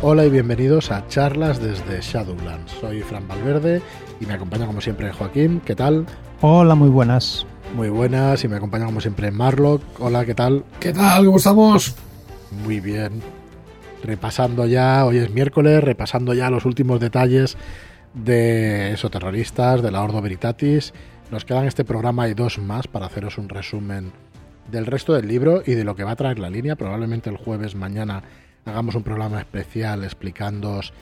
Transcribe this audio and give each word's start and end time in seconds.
Hola 0.00 0.24
y 0.24 0.30
bienvenidos 0.30 0.92
a 0.92 1.08
charlas 1.08 1.60
desde 1.60 2.00
Shadowlands. 2.00 2.70
Soy 2.70 3.02
Fran 3.02 3.26
Valverde 3.26 3.82
y 4.20 4.26
me 4.26 4.34
acompaña 4.34 4.64
como 4.64 4.80
siempre 4.80 5.12
Joaquín. 5.12 5.60
¿Qué 5.64 5.74
tal? 5.74 6.06
Hola, 6.40 6.76
muy 6.76 6.88
buenas. 6.88 7.44
Muy 7.74 7.88
buenas 7.88 8.44
y 8.44 8.48
me 8.48 8.54
acompaña 8.54 8.86
como 8.86 9.00
siempre 9.00 9.32
Marlock. 9.32 9.82
Hola, 9.98 10.24
¿qué 10.24 10.36
tal? 10.36 10.64
¿Qué 10.78 10.92
tal? 10.92 11.24
¿Cómo 11.24 11.38
estamos? 11.38 11.96
Muy 12.62 12.78
bien. 12.78 13.20
Repasando 14.04 14.66
ya, 14.66 15.04
hoy 15.04 15.18
es 15.18 15.30
miércoles, 15.30 15.82
repasando 15.82 16.32
ya 16.32 16.48
los 16.48 16.64
últimos 16.64 17.00
detalles 17.00 17.56
de 18.14 18.92
esos 18.92 19.10
terroristas, 19.10 19.82
de 19.82 19.90
la 19.90 20.04
Ordo 20.04 20.22
Veritatis. 20.22 20.94
Nos 21.32 21.44
quedan 21.44 21.66
este 21.66 21.84
programa 21.84 22.28
y 22.28 22.34
dos 22.34 22.60
más 22.60 22.86
para 22.86 23.06
haceros 23.06 23.36
un 23.36 23.48
resumen 23.48 24.12
del 24.70 24.86
resto 24.86 25.14
del 25.14 25.26
libro 25.26 25.64
y 25.66 25.72
de 25.72 25.82
lo 25.82 25.96
que 25.96 26.04
va 26.04 26.12
a 26.12 26.16
traer 26.16 26.38
la 26.38 26.50
línea. 26.50 26.76
Probablemente 26.76 27.30
el 27.30 27.36
jueves 27.36 27.74
mañana 27.74 28.22
hagamos 28.68 28.94
un 28.94 29.02
programa 29.02 29.40
especial 29.40 30.04
explicándoos 30.04 30.92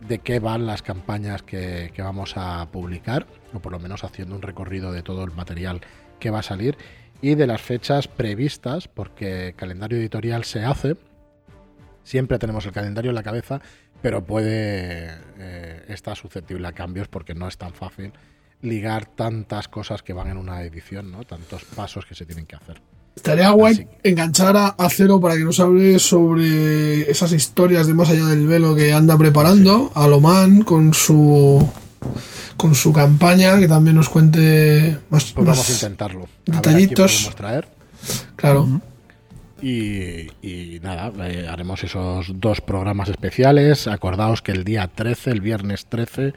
de 0.00 0.18
qué 0.18 0.38
van 0.38 0.66
las 0.66 0.82
campañas 0.82 1.42
que, 1.42 1.92
vamos 1.98 2.34
a 2.36 2.66
publicar, 2.70 3.26
o 3.52 3.60
por 3.60 3.72
lo 3.72 3.78
menos 3.78 4.04
haciendo 4.04 4.34
un 4.34 4.42
recorrido 4.42 4.92
de 4.92 5.02
todo 5.02 5.24
el 5.24 5.32
material 5.32 5.80
que 6.20 6.30
va 6.30 6.40
a 6.40 6.42
salir, 6.42 6.76
y 7.20 7.34
de 7.34 7.46
las 7.46 7.62
fechas 7.62 8.08
previstas, 8.08 8.88
porque 8.88 9.54
calendario 9.56 9.98
editorial 9.98 10.44
se 10.44 10.64
hace, 10.64 10.96
siempre 12.04 12.38
tenemos 12.38 12.66
el 12.66 12.72
calendario 12.72 13.10
en 13.10 13.14
la 13.14 13.22
cabeza, 13.22 13.60
pero 14.02 14.24
puede 14.24 15.14
eh, 15.38 15.84
estar 15.88 16.16
susceptible 16.16 16.68
a 16.68 16.72
cambios 16.72 17.08
porque 17.08 17.34
no 17.34 17.48
es 17.48 17.56
tan 17.56 17.72
fácil 17.72 18.12
ligar 18.60 19.06
tantas 19.06 19.68
cosas 19.68 20.02
que 20.02 20.12
van 20.12 20.28
en 20.28 20.36
una 20.36 20.62
edición, 20.62 21.10
¿no? 21.10 21.24
tantos 21.24 21.64
pasos 21.64 22.06
que 22.06 22.14
se 22.14 22.26
tienen 22.26 22.46
que 22.46 22.56
hacer. 22.56 22.80
Estaría 23.16 23.50
guay 23.50 23.88
enganchar 24.02 24.56
a, 24.56 24.68
a, 24.68 24.88
Cero 24.90 25.20
para 25.20 25.36
que 25.36 25.44
nos 25.44 25.58
hable 25.58 25.98
sobre 25.98 27.10
esas 27.10 27.32
historias 27.32 27.86
de 27.86 27.94
más 27.94 28.10
allá 28.10 28.26
del 28.26 28.46
velo 28.46 28.76
que 28.76 28.92
anda 28.92 29.16
preparando, 29.18 29.86
sí. 29.86 29.92
a 29.94 30.06
Loman 30.06 30.62
con 30.62 30.94
su 30.94 31.66
con 32.56 32.74
su 32.74 32.92
campaña, 32.92 33.58
que 33.58 33.68
también 33.68 33.96
nos 33.96 34.08
cuente 34.08 34.98
más, 35.10 35.32
pues 35.32 35.46
más 35.46 35.56
vamos 35.56 35.70
a 35.70 35.72
intentarlo. 35.72 36.28
detallitos. 36.44 37.28
A 37.28 37.34
traer. 37.34 37.68
Claro. 38.36 38.62
Uh 38.62 38.66
-huh. 38.66 38.80
Y, 39.62 40.30
y, 40.46 40.80
nada, 40.80 41.10
eh, 41.26 41.48
haremos 41.48 41.82
esos 41.82 42.26
dos 42.38 42.60
programas 42.60 43.08
especiales. 43.08 43.86
Acordaos 43.86 44.42
que 44.42 44.52
el 44.52 44.64
día 44.64 44.86
13, 44.94 45.30
el 45.30 45.40
viernes 45.40 45.86
13, 45.86 46.34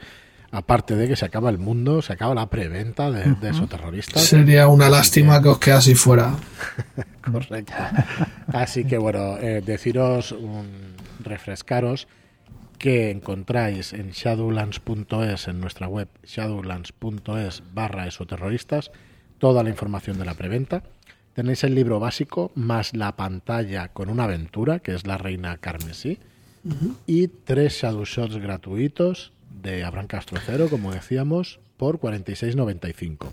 aparte 0.52 0.96
de 0.96 1.08
que 1.08 1.16
se 1.16 1.24
acaba 1.24 1.50
el 1.50 1.58
mundo, 1.58 2.02
se 2.02 2.12
acaba 2.12 2.34
la 2.34 2.50
preventa 2.50 3.10
de, 3.10 3.34
de 3.34 3.50
esos 3.50 3.68
terroristas. 3.68 4.22
Sería 4.22 4.68
una 4.68 4.88
lástima 4.88 5.40
que 5.40 5.48
os 5.48 5.58
quedase 5.58 5.94
fuera. 5.94 6.34
Correcto. 7.20 7.72
Así 8.52 8.84
que 8.84 8.98
bueno, 8.98 9.38
eh, 9.38 9.62
deciros, 9.64 10.32
un, 10.32 10.94
refrescaros 11.22 12.08
que 12.78 13.10
encontráis 13.10 13.92
en 13.92 14.10
shadowlands.es, 14.10 15.48
en 15.48 15.60
nuestra 15.60 15.86
web 15.86 16.08
shadowlands.es 16.24 17.62
barra 17.74 18.06
esoterroristas, 18.06 18.90
toda 19.38 19.62
la 19.62 19.70
información 19.70 20.18
de 20.18 20.24
la 20.24 20.34
preventa. 20.34 20.82
Tenéis 21.34 21.62
el 21.62 21.74
libro 21.74 22.00
básico 22.00 22.50
más 22.54 22.94
la 22.94 23.16
pantalla 23.16 23.88
con 23.88 24.08
una 24.08 24.24
aventura, 24.24 24.80
que 24.80 24.94
es 24.94 25.06
la 25.06 25.18
reina 25.18 25.58
carmesí, 25.58 26.18
uh 26.64 26.70
-huh. 26.70 26.94
y 27.06 27.28
tres 27.28 27.74
shadow 27.74 28.04
shots 28.04 28.36
gratuitos 28.38 29.32
de 29.50 29.84
Abraham 29.84 30.06
Castro 30.06 30.38
Cero, 30.44 30.68
como 30.70 30.92
decíamos, 30.92 31.60
por 31.76 32.00
46.95. 32.00 33.28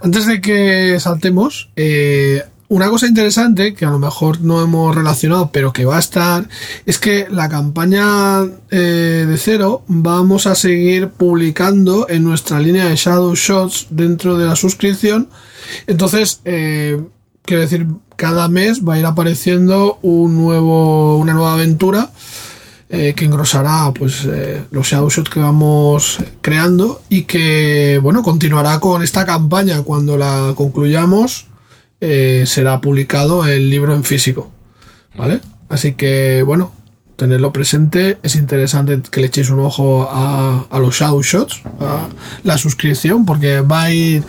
Antes 0.00 0.26
de 0.26 0.40
que 0.40 0.98
saltemos, 1.00 1.70
eh, 1.76 2.42
una 2.68 2.88
cosa 2.88 3.06
interesante 3.06 3.74
que 3.74 3.84
a 3.84 3.90
lo 3.90 3.98
mejor 3.98 4.40
no 4.40 4.60
hemos 4.60 4.94
relacionado, 4.94 5.50
pero 5.52 5.72
que 5.72 5.84
va 5.84 5.96
a 5.96 6.00
estar, 6.00 6.48
es 6.84 6.98
que 6.98 7.28
la 7.30 7.48
campaña 7.48 8.42
eh, 8.70 9.24
de 9.28 9.36
cero 9.36 9.84
vamos 9.86 10.46
a 10.46 10.54
seguir 10.54 11.10
publicando 11.10 12.08
en 12.08 12.24
nuestra 12.24 12.58
línea 12.58 12.86
de 12.86 12.96
Shadow 12.96 13.34
Shots 13.34 13.88
dentro 13.90 14.36
de 14.36 14.46
la 14.46 14.56
suscripción. 14.56 15.28
Entonces, 15.86 16.40
eh, 16.44 17.00
quiero 17.42 17.62
decir, 17.62 17.86
cada 18.16 18.48
mes 18.48 18.82
va 18.82 18.94
a 18.94 18.98
ir 18.98 19.06
apareciendo 19.06 19.98
un 20.02 20.36
nuevo, 20.36 21.18
una 21.18 21.34
nueva 21.34 21.54
aventura. 21.54 22.10
Eh, 22.88 23.14
que 23.16 23.24
engrosará 23.24 23.92
pues 23.92 24.24
eh, 24.26 24.62
los 24.70 24.86
shots 24.86 25.28
que 25.28 25.40
vamos 25.40 26.18
creando 26.40 27.02
y 27.08 27.22
que 27.22 27.98
bueno 28.00 28.22
continuará 28.22 28.78
con 28.78 29.02
esta 29.02 29.26
campaña. 29.26 29.82
Cuando 29.82 30.16
la 30.16 30.52
concluyamos 30.54 31.46
eh, 32.00 32.44
será 32.46 32.80
publicado 32.80 33.44
el 33.44 33.70
libro 33.70 33.92
en 33.94 34.04
físico 34.04 34.52
vale 35.16 35.40
así 35.68 35.94
que 35.94 36.44
bueno 36.44 36.75
tenerlo 37.16 37.52
presente 37.52 38.18
es 38.22 38.36
interesante 38.36 39.00
que 39.10 39.20
le 39.20 39.26
echéis 39.28 39.50
un 39.50 39.60
ojo 39.60 40.08
a, 40.10 40.66
a, 40.70 40.78
los 40.78 40.94
shadow 40.94 41.22
shots 41.22 41.62
a 41.80 42.08
la 42.44 42.58
suscripción 42.58 43.24
porque 43.24 43.60
va 43.60 43.84
a 43.84 43.90
ir 43.90 44.22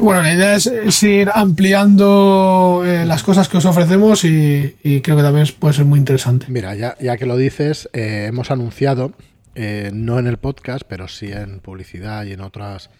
bueno 0.00 0.22
la 0.22 0.34
idea 0.34 0.54
es, 0.54 1.02
ir 1.02 1.30
ampliando 1.34 2.82
eh, 2.84 3.04
las 3.04 3.22
cosas 3.22 3.48
que 3.48 3.58
os 3.58 3.64
ofrecemos 3.66 4.24
y, 4.24 4.76
y, 4.82 5.02
creo 5.02 5.16
que 5.16 5.22
también 5.22 5.46
puede 5.58 5.74
ser 5.74 5.84
muy 5.84 5.98
interesante. 5.98 6.46
Mira 6.48 6.74
ya, 6.74 6.96
ya 6.98 7.16
que 7.16 7.26
lo 7.26 7.36
dices 7.36 7.88
eh, 7.92 8.26
hemos 8.28 8.50
anunciado 8.50 9.12
eh, 9.54 9.90
no 9.92 10.18
en 10.18 10.26
el 10.26 10.38
podcast 10.38 10.82
pero 10.88 11.08
sí 11.08 11.30
en 11.30 11.60
publicidad 11.60 12.24
y 12.24 12.32
en 12.32 12.40
otras 12.40 12.90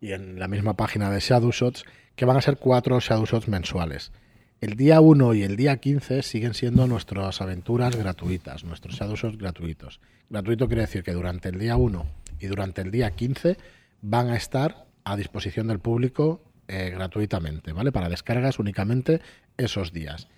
y 0.00 0.12
en 0.12 0.38
la 0.38 0.48
misma 0.48 0.74
página 0.74 1.10
de 1.10 1.20
shadow 1.20 1.50
shots 1.50 1.84
que 2.16 2.26
van 2.26 2.36
a 2.36 2.42
ser 2.42 2.58
cuatro 2.58 3.00
shadow 3.00 3.24
shots 3.24 3.48
mensuales 3.48 4.12
el 4.60 4.76
día 4.76 5.00
1 5.00 5.34
y 5.34 5.42
el 5.42 5.56
día 5.56 5.76
15 5.76 6.22
siguen 6.22 6.54
siendo 6.54 6.86
nuestras 6.86 7.40
aventuras 7.40 7.96
gratuitas, 7.96 8.64
nuestros 8.64 8.96
shadow 8.96 9.16
shots 9.16 9.36
gratuitos. 9.36 10.00
Gratuito 10.30 10.66
quiere 10.66 10.82
decir 10.82 11.02
que 11.02 11.12
durante 11.12 11.50
el 11.50 11.58
día 11.58 11.76
1 11.76 12.06
y 12.40 12.46
durante 12.46 12.82
el 12.82 12.90
día 12.90 13.10
15 13.10 13.56
van 14.02 14.30
a 14.30 14.36
estar 14.36 14.86
a 15.04 15.16
disposición 15.16 15.66
del 15.66 15.80
público 15.80 16.40
eh, 16.66 16.90
gratuitamente, 16.94 17.72
¿vale? 17.72 17.92
Para 17.92 18.08
descargas 18.08 18.58
únicamente 18.58 19.20
esos 19.56 19.92
días. 19.92 20.28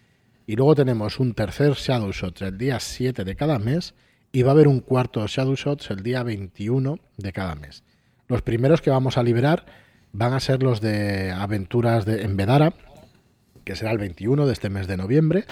Y 0.47 0.56
luego 0.56 0.75
tenemos 0.75 1.21
un 1.21 1.34
tercer 1.34 1.72
Shadow 1.72 2.12
Shot 2.12 2.43
el 2.43 2.59
día 2.59 2.81
7 2.81 3.25
de 3.25 3.37
cada 3.37 3.59
mes 3.59 3.94
y 4.33 4.43
va 4.43 4.50
a 4.50 4.54
haber 4.54 4.69
un 4.69 4.81
cuarto 4.81 5.27
Shadow 5.27 5.54
Shots 5.54 5.91
el 5.91 6.03
día 6.03 6.22
21 6.22 6.98
de 7.16 7.33
cada 7.33 7.54
mes. 7.54 7.84
Los 8.28 8.43
primeros 8.43 8.81
que 8.81 8.91
vamos 8.91 9.19
a 9.19 9.22
liberar 9.22 9.66
van 10.12 10.33
a 10.33 10.41
ser 10.41 10.62
los 10.62 10.81
de 10.81 11.31
aventuras 11.31 12.04
de 12.04 12.22
Envedara, 12.22 12.75
que 13.66 13.75
será 13.75 13.91
el 13.91 13.99
21 13.99 14.47
de 14.47 14.53
este 14.53 14.71
mes 14.71 14.87
de 14.87 14.97
noviembre. 14.97 15.44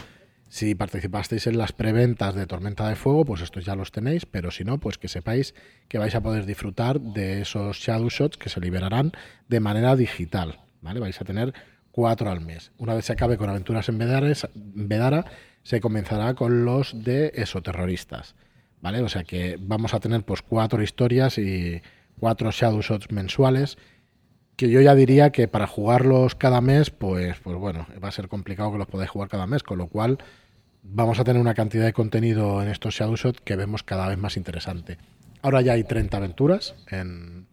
Si 0.48 0.76
participasteis 0.76 1.48
en 1.48 1.58
las 1.58 1.72
preventas 1.72 2.36
de 2.36 2.46
Tormenta 2.46 2.88
de 2.88 2.94
Fuego, 2.94 3.24
pues 3.24 3.42
estos 3.42 3.64
ya 3.64 3.74
los 3.74 3.90
tenéis, 3.90 4.24
pero 4.24 4.52
si 4.52 4.64
no, 4.64 4.78
pues 4.78 4.98
que 4.98 5.08
sepáis 5.08 5.52
que 5.88 5.98
vais 5.98 6.14
a 6.14 6.22
poder 6.22 6.46
disfrutar 6.46 7.00
de 7.00 7.42
esos 7.42 7.76
Shadow 7.76 8.08
Shots 8.08 8.36
que 8.36 8.48
se 8.48 8.60
liberarán 8.60 9.10
de 9.48 9.58
manera 9.58 9.96
digital, 9.96 10.60
¿vale? 10.80 11.00
Vais 11.00 11.20
a 11.20 11.24
tener 11.24 11.52
cuatro 11.90 12.30
al 12.30 12.40
mes. 12.40 12.70
Una 12.78 12.94
vez 12.94 13.06
se 13.06 13.14
acabe 13.14 13.36
con 13.36 13.50
Aventuras 13.50 13.88
en 13.88 13.98
Vedara, 13.98 15.24
se 15.64 15.80
comenzará 15.80 16.34
con 16.34 16.64
los 16.64 17.02
de 17.02 17.32
esoterroristas, 17.34 18.36
¿vale? 18.80 19.02
O 19.02 19.08
sea 19.08 19.24
que 19.24 19.56
vamos 19.58 19.92
a 19.92 19.98
tener 19.98 20.22
pues 20.22 20.40
cuatro 20.40 20.80
historias 20.84 21.36
y 21.36 21.82
cuatro 22.20 22.52
Shadow 22.52 22.80
Shots 22.80 23.10
mensuales 23.10 23.76
que 24.56 24.70
yo 24.70 24.80
ya 24.80 24.94
diría 24.94 25.30
que 25.30 25.48
para 25.48 25.66
jugarlos 25.66 26.34
cada 26.34 26.60
mes, 26.60 26.90
pues, 26.90 27.38
pues 27.40 27.56
bueno, 27.56 27.86
va 28.02 28.08
a 28.08 28.12
ser 28.12 28.28
complicado 28.28 28.72
que 28.72 28.78
los 28.78 28.86
podáis 28.86 29.10
jugar 29.10 29.28
cada 29.28 29.46
mes, 29.46 29.62
con 29.62 29.78
lo 29.78 29.88
cual 29.88 30.18
vamos 30.82 31.18
a 31.18 31.24
tener 31.24 31.40
una 31.40 31.54
cantidad 31.54 31.84
de 31.84 31.92
contenido 31.92 32.62
en 32.62 32.68
estos 32.68 32.94
Shadowshot 32.94 33.40
que 33.40 33.56
vemos 33.56 33.82
cada 33.82 34.08
vez 34.08 34.18
más 34.18 34.36
interesante. 34.36 34.98
Ahora 35.42 35.60
ya 35.60 35.72
hay 35.72 35.84
30 35.84 36.16
aventuras 36.16 36.74
en, 36.90 37.46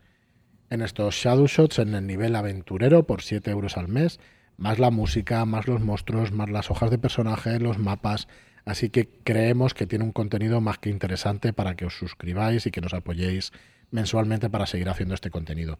en 0.69 0.81
estos 0.81 1.15
Shadowshots 1.15 1.79
en 1.79 1.95
el 1.95 2.05
nivel 2.05 2.35
aventurero 2.35 3.03
por 3.07 3.21
7 3.21 3.49
euros 3.51 3.77
al 3.77 3.87
mes, 3.87 4.19
más 4.57 4.77
la 4.77 4.91
música, 4.91 5.43
más 5.45 5.67
los 5.67 5.81
monstruos, 5.81 6.31
más 6.31 6.49
las 6.49 6.69
hojas 6.69 6.91
de 6.91 6.97
personaje, 6.97 7.59
los 7.59 7.79
mapas. 7.79 8.27
Así 8.63 8.89
que 8.89 9.09
creemos 9.23 9.73
que 9.73 9.87
tiene 9.87 10.05
un 10.05 10.11
contenido 10.11 10.61
más 10.61 10.77
que 10.77 10.89
interesante 10.89 11.51
para 11.51 11.75
que 11.75 11.85
os 11.85 11.97
suscribáis 11.97 12.67
y 12.67 12.71
que 12.71 12.81
nos 12.81 12.93
apoyéis 12.93 13.51
mensualmente 13.89 14.49
para 14.49 14.67
seguir 14.67 14.89
haciendo 14.89 15.15
este 15.15 15.31
contenido. 15.31 15.79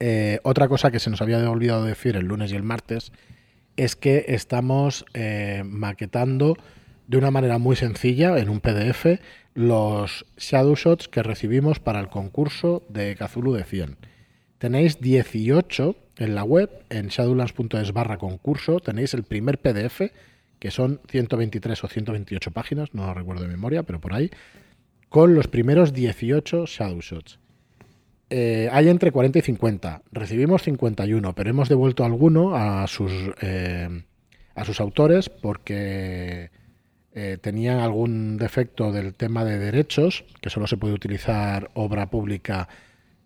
Eh, 0.00 0.40
otra 0.42 0.68
cosa 0.68 0.90
que 0.90 0.98
se 0.98 1.10
nos 1.10 1.22
había 1.22 1.48
olvidado 1.48 1.84
decir 1.84 2.16
el 2.16 2.26
lunes 2.26 2.52
y 2.52 2.56
el 2.56 2.62
martes 2.62 3.12
es 3.76 3.96
que 3.96 4.26
estamos 4.28 5.04
eh, 5.14 5.62
maquetando 5.64 6.56
de 7.06 7.18
una 7.18 7.30
manera 7.30 7.58
muy 7.58 7.76
sencilla 7.76 8.38
en 8.38 8.48
un 8.48 8.60
PDF 8.60 9.20
los 9.54 10.26
shadow 10.36 10.74
shots 10.74 11.08
que 11.08 11.22
recibimos 11.22 11.78
para 11.78 12.00
el 12.00 12.08
concurso 12.08 12.82
de 12.88 13.14
Cthulhu 13.14 13.52
de 13.52 13.64
100. 13.64 13.96
Tenéis 14.58 15.00
18 15.00 15.96
en 16.18 16.34
la 16.34 16.44
web, 16.44 16.70
en 16.90 17.08
shadowlands.es 17.08 17.92
barra 17.92 18.18
concurso, 18.18 18.80
tenéis 18.80 19.14
el 19.14 19.24
primer 19.24 19.58
PDF, 19.58 20.12
que 20.58 20.70
son 20.70 21.00
123 21.08 21.84
o 21.84 21.88
128 21.88 22.50
páginas, 22.52 22.94
no 22.94 23.06
lo 23.06 23.14
recuerdo 23.14 23.42
de 23.42 23.48
memoria, 23.48 23.82
pero 23.82 24.00
por 24.00 24.14
ahí, 24.14 24.30
con 25.08 25.34
los 25.34 25.46
primeros 25.46 25.92
18 25.92 26.66
shadow 26.66 27.00
shots 27.00 27.38
eh, 28.36 28.68
hay 28.72 28.88
entre 28.88 29.12
40 29.12 29.38
y 29.38 29.42
50. 29.42 30.02
Recibimos 30.10 30.64
51, 30.64 31.34
pero 31.36 31.50
hemos 31.50 31.68
devuelto 31.68 32.04
alguno 32.04 32.56
a 32.56 32.84
sus, 32.88 33.12
eh, 33.40 34.02
a 34.56 34.64
sus 34.64 34.80
autores 34.80 35.28
porque 35.28 36.50
eh, 37.12 37.38
tenían 37.40 37.78
algún 37.78 38.36
defecto 38.36 38.90
del 38.90 39.14
tema 39.14 39.44
de 39.44 39.60
derechos, 39.60 40.24
que 40.40 40.50
solo 40.50 40.66
se 40.66 40.76
puede 40.76 40.94
utilizar 40.94 41.70
obra 41.74 42.10
pública, 42.10 42.68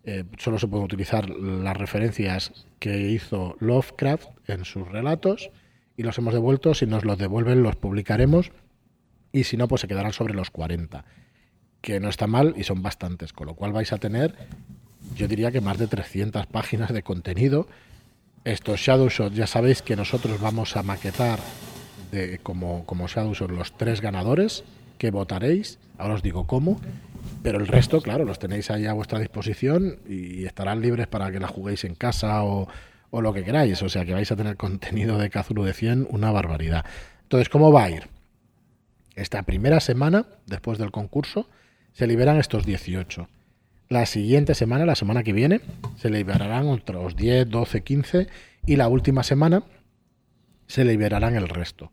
eh, 0.04 0.24
solo 0.36 0.58
se 0.58 0.68
pueden 0.68 0.84
utilizar 0.84 1.30
las 1.30 1.74
referencias 1.74 2.66
que 2.78 3.08
hizo 3.08 3.56
Lovecraft 3.60 4.28
en 4.46 4.66
sus 4.66 4.86
relatos 4.86 5.50
y 5.96 6.02
los 6.02 6.18
hemos 6.18 6.34
devuelto. 6.34 6.74
Si 6.74 6.84
nos 6.84 7.06
los 7.06 7.16
devuelven, 7.16 7.62
los 7.62 7.76
publicaremos 7.76 8.52
y 9.32 9.44
si 9.44 9.56
no, 9.56 9.68
pues 9.68 9.80
se 9.80 9.88
quedarán 9.88 10.12
sobre 10.12 10.34
los 10.34 10.50
40, 10.50 11.06
que 11.80 11.98
no 11.98 12.10
está 12.10 12.26
mal 12.26 12.52
y 12.58 12.64
son 12.64 12.82
bastantes, 12.82 13.32
con 13.32 13.46
lo 13.46 13.54
cual 13.54 13.72
vais 13.72 13.94
a 13.94 13.96
tener, 13.96 14.34
yo 15.14 15.28
diría 15.28 15.50
que 15.50 15.60
más 15.60 15.78
de 15.78 15.86
300 15.86 16.46
páginas 16.46 16.92
de 16.92 17.02
contenido. 17.02 17.66
Estos 18.44 18.80
Shadow 18.80 19.08
Shots, 19.08 19.36
ya 19.36 19.46
sabéis 19.46 19.82
que 19.82 19.96
nosotros 19.96 20.40
vamos 20.40 20.76
a 20.76 20.82
maquetar 20.82 21.38
de, 22.12 22.38
como, 22.42 22.84
como 22.86 23.08
Shadow 23.08 23.34
Shot 23.34 23.50
los 23.50 23.76
tres 23.76 24.00
ganadores 24.00 24.64
que 24.96 25.10
votaréis. 25.10 25.78
Ahora 25.98 26.14
os 26.14 26.22
digo 26.22 26.46
cómo. 26.46 26.80
Pero 27.42 27.58
el 27.58 27.66
resto, 27.66 28.00
claro, 28.00 28.24
los 28.24 28.38
tenéis 28.38 28.70
ahí 28.70 28.86
a 28.86 28.92
vuestra 28.92 29.18
disposición 29.18 29.98
y 30.08 30.44
estarán 30.44 30.80
libres 30.80 31.06
para 31.06 31.30
que 31.30 31.40
la 31.40 31.48
juguéis 31.48 31.84
en 31.84 31.94
casa 31.94 32.42
o, 32.42 32.68
o 33.10 33.20
lo 33.20 33.32
que 33.32 33.44
queráis. 33.44 33.82
O 33.82 33.88
sea 33.88 34.04
que 34.04 34.14
vais 34.14 34.30
a 34.32 34.36
tener 34.36 34.56
contenido 34.56 35.18
de 35.18 35.30
Cthulhu 35.30 35.64
de 35.64 35.74
100, 35.74 36.08
una 36.10 36.30
barbaridad. 36.30 36.84
Entonces, 37.22 37.48
¿cómo 37.48 37.72
va 37.72 37.84
a 37.84 37.90
ir? 37.90 38.08
Esta 39.14 39.42
primera 39.42 39.80
semana, 39.80 40.26
después 40.46 40.78
del 40.78 40.90
concurso, 40.90 41.48
se 41.92 42.06
liberan 42.06 42.38
estos 42.38 42.64
18. 42.64 43.28
La 43.88 44.04
siguiente 44.04 44.54
semana, 44.54 44.84
la 44.84 44.94
semana 44.94 45.22
que 45.22 45.32
viene, 45.32 45.62
se 45.96 46.10
liberarán 46.10 46.66
otros 46.68 47.16
10, 47.16 47.48
12, 47.48 47.82
15 47.82 48.26
y 48.66 48.76
la 48.76 48.86
última 48.88 49.22
semana 49.22 49.62
se 50.66 50.84
liberarán 50.84 51.36
el 51.36 51.48
resto. 51.48 51.90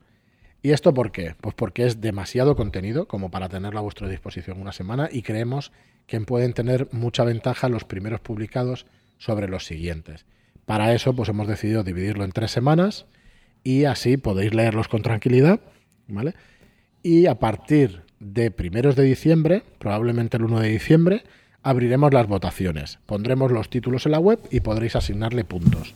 ¿Y 0.62 0.72
esto 0.72 0.94
por 0.94 1.14
qué? 1.14 1.36
Pues 1.40 1.56
porque 1.56 1.86
es 1.86 2.02
demasiado 2.02 2.58
contenido 2.58 3.08
como 3.08 3.32
para 3.32 3.48
tenerlo 3.48 3.80
a 3.80 3.84
vuestra 3.84 4.10
disposición 4.10 4.60
una 4.60 4.74
semana 4.74 5.08
y 5.10 5.22
creemos 5.22 5.72
que 6.06 6.20
pueden 6.20 6.52
tener 6.52 6.90
mucha 6.92 7.24
ventaja 7.24 7.70
los 7.70 7.86
primeros 7.86 8.20
publicados 8.20 8.86
sobre 9.18 9.48
los 9.48 9.66
siguientes. 9.66 10.26
Para 10.66 10.94
eso, 10.94 11.16
pues 11.16 11.30
hemos 11.30 11.48
decidido 11.48 11.84
dividirlo 11.84 12.26
en 12.26 12.32
tres 12.32 12.52
semanas 12.52 13.06
y 13.64 13.86
así 13.86 14.18
podéis 14.18 14.54
leerlos 14.54 14.90
con 14.90 15.02
tranquilidad, 15.02 15.62
¿vale? 16.08 16.34
Y 17.04 17.28
a 17.28 17.36
partir 17.36 18.02
de 18.20 18.52
primeros 18.52 18.98
de 18.98 19.04
diciembre, 19.04 19.64
probablemente 19.80 20.36
el 20.36 20.44
1 20.44 20.60
de 20.60 20.70
diciembre, 20.70 21.24
abriremos 21.66 22.14
las 22.14 22.28
votaciones. 22.28 23.00
Pondremos 23.08 23.52
los 23.52 23.72
títulos 23.72 24.06
en 24.06 24.12
la 24.12 24.20
web 24.20 24.40
y 24.52 24.60
podréis 24.60 24.96
asignarle 24.96 25.44
puntos. 25.44 25.96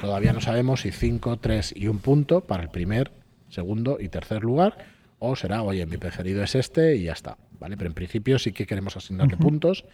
Todavía 0.00 0.32
no 0.32 0.40
sabemos 0.40 0.80
si 0.80 0.92
5, 0.92 1.36
3 1.36 1.74
y 1.76 1.88
un 1.88 1.98
punto 1.98 2.40
para 2.40 2.62
el 2.62 2.70
primer, 2.70 3.12
segundo 3.50 3.98
y 4.00 4.08
tercer 4.08 4.42
lugar, 4.42 4.78
o 5.18 5.36
será, 5.36 5.62
oye, 5.62 5.84
mi 5.84 5.98
preferido 5.98 6.42
es 6.42 6.54
este 6.54 6.96
y 6.96 7.02
ya 7.02 7.12
está. 7.12 7.36
¿vale? 7.58 7.76
Pero 7.76 7.88
en 7.88 7.94
principio 7.94 8.38
sí 8.38 8.52
que 8.52 8.66
queremos 8.66 8.96
asignarle 8.96 9.36
puntos 9.36 9.84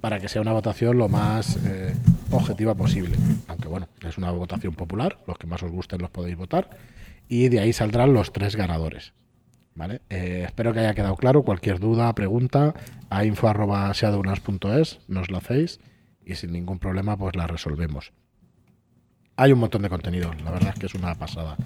para 0.00 0.18
que 0.18 0.28
sea 0.28 0.42
una 0.42 0.52
votación 0.52 0.98
lo 0.98 1.08
más 1.08 1.64
eh, 1.64 1.94
objetiva 2.32 2.74
posible. 2.74 3.14
Aunque 3.46 3.68
bueno, 3.68 3.86
es 4.04 4.18
una 4.18 4.32
votación 4.32 4.74
popular, 4.74 5.16
los 5.28 5.38
que 5.38 5.46
más 5.46 5.62
os 5.62 5.70
gusten 5.70 6.00
los 6.02 6.10
podéis 6.10 6.36
votar, 6.36 6.70
y 7.28 7.50
de 7.50 7.60
ahí 7.60 7.72
saldrán 7.72 8.14
los 8.14 8.32
tres 8.32 8.56
ganadores. 8.56 9.12
¿Vale? 9.74 10.02
Eh, 10.10 10.42
espero 10.46 10.72
que 10.72 10.80
haya 10.80 10.94
quedado 10.94 11.16
claro. 11.16 11.42
Cualquier 11.42 11.78
duda, 11.78 12.14
pregunta, 12.14 12.74
a 13.08 13.24
info.shadowlands.es 13.24 15.00
nos 15.08 15.30
la 15.30 15.38
hacéis 15.38 15.80
y 16.24 16.34
sin 16.34 16.52
ningún 16.52 16.78
problema 16.78 17.16
pues 17.16 17.36
la 17.36 17.46
resolvemos. 17.46 18.12
Hay 19.36 19.52
un 19.52 19.60
montón 19.60 19.82
de 19.82 19.88
contenido, 19.88 20.30
la 20.44 20.50
verdad 20.50 20.74
es 20.74 20.80
que 20.80 20.86
es 20.86 20.94
una 20.94 21.14
pasada. 21.14 21.56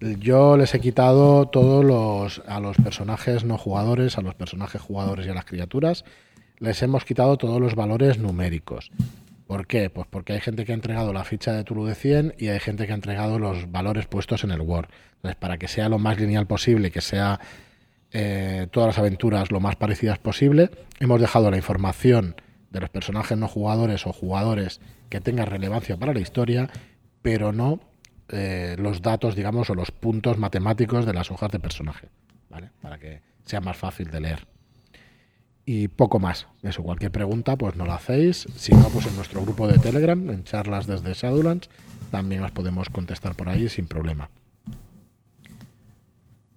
Yo 0.00 0.56
les 0.56 0.74
he 0.74 0.80
quitado 0.80 1.48
todos 1.48 1.84
los 1.84 2.42
a 2.46 2.60
los 2.60 2.76
personajes 2.76 3.44
no 3.44 3.56
jugadores, 3.58 4.18
a 4.18 4.22
los 4.22 4.34
personajes 4.34 4.80
jugadores 4.80 5.26
y 5.26 5.30
a 5.30 5.34
las 5.34 5.44
criaturas, 5.44 6.04
les 6.58 6.82
hemos 6.82 7.04
quitado 7.04 7.36
todos 7.36 7.60
los 7.60 7.74
valores 7.74 8.18
numéricos. 8.18 8.90
¿Por 9.54 9.68
qué? 9.68 9.88
Pues 9.88 10.08
porque 10.10 10.32
hay 10.32 10.40
gente 10.40 10.64
que 10.64 10.72
ha 10.72 10.74
entregado 10.74 11.12
la 11.12 11.22
ficha 11.22 11.52
de 11.52 11.62
Tulu 11.62 11.84
de 11.84 11.94
100 11.94 12.34
y 12.38 12.48
hay 12.48 12.58
gente 12.58 12.86
que 12.86 12.92
ha 12.92 12.96
entregado 12.96 13.38
los 13.38 13.70
valores 13.70 14.06
puestos 14.06 14.42
en 14.42 14.50
el 14.50 14.60
Word. 14.60 14.88
Entonces, 15.14 15.36
para 15.36 15.58
que 15.58 15.68
sea 15.68 15.88
lo 15.88 16.00
más 16.00 16.18
lineal 16.18 16.48
posible, 16.48 16.90
que 16.90 17.00
sea 17.00 17.38
eh, 18.10 18.66
todas 18.72 18.88
las 18.88 18.98
aventuras 18.98 19.52
lo 19.52 19.60
más 19.60 19.76
parecidas 19.76 20.18
posible, 20.18 20.70
hemos 20.98 21.20
dejado 21.20 21.52
la 21.52 21.56
información 21.56 22.34
de 22.72 22.80
los 22.80 22.90
personajes 22.90 23.38
no 23.38 23.46
jugadores 23.46 24.08
o 24.08 24.12
jugadores 24.12 24.80
que 25.08 25.20
tengan 25.20 25.46
relevancia 25.46 25.96
para 25.96 26.12
la 26.12 26.18
historia, 26.18 26.68
pero 27.22 27.52
no 27.52 27.78
eh, 28.30 28.74
los 28.76 29.02
datos, 29.02 29.36
digamos, 29.36 29.70
o 29.70 29.76
los 29.76 29.92
puntos 29.92 30.36
matemáticos 30.36 31.06
de 31.06 31.12
las 31.12 31.30
hojas 31.30 31.52
de 31.52 31.60
personaje, 31.60 32.08
¿vale? 32.50 32.70
Para 32.82 32.98
que 32.98 33.20
sea 33.44 33.60
más 33.60 33.76
fácil 33.76 34.10
de 34.10 34.20
leer 34.20 34.53
y 35.66 35.88
poco 35.88 36.18
más. 36.18 36.46
Eso, 36.62 36.82
cualquier 36.82 37.10
pregunta, 37.10 37.56
pues 37.56 37.76
no 37.76 37.86
la 37.86 37.94
hacéis. 37.94 38.46
Si 38.56 38.72
no, 38.74 38.88
pues 38.88 39.06
en 39.06 39.16
nuestro 39.16 39.42
grupo 39.42 39.66
de 39.68 39.78
Telegram, 39.78 40.30
en 40.30 40.44
charlas 40.44 40.86
desde 40.86 41.14
Shadowlands, 41.14 41.70
también 42.10 42.42
las 42.42 42.52
podemos 42.52 42.90
contestar 42.90 43.34
por 43.34 43.48
ahí 43.48 43.68
sin 43.68 43.86
problema. 43.86 44.30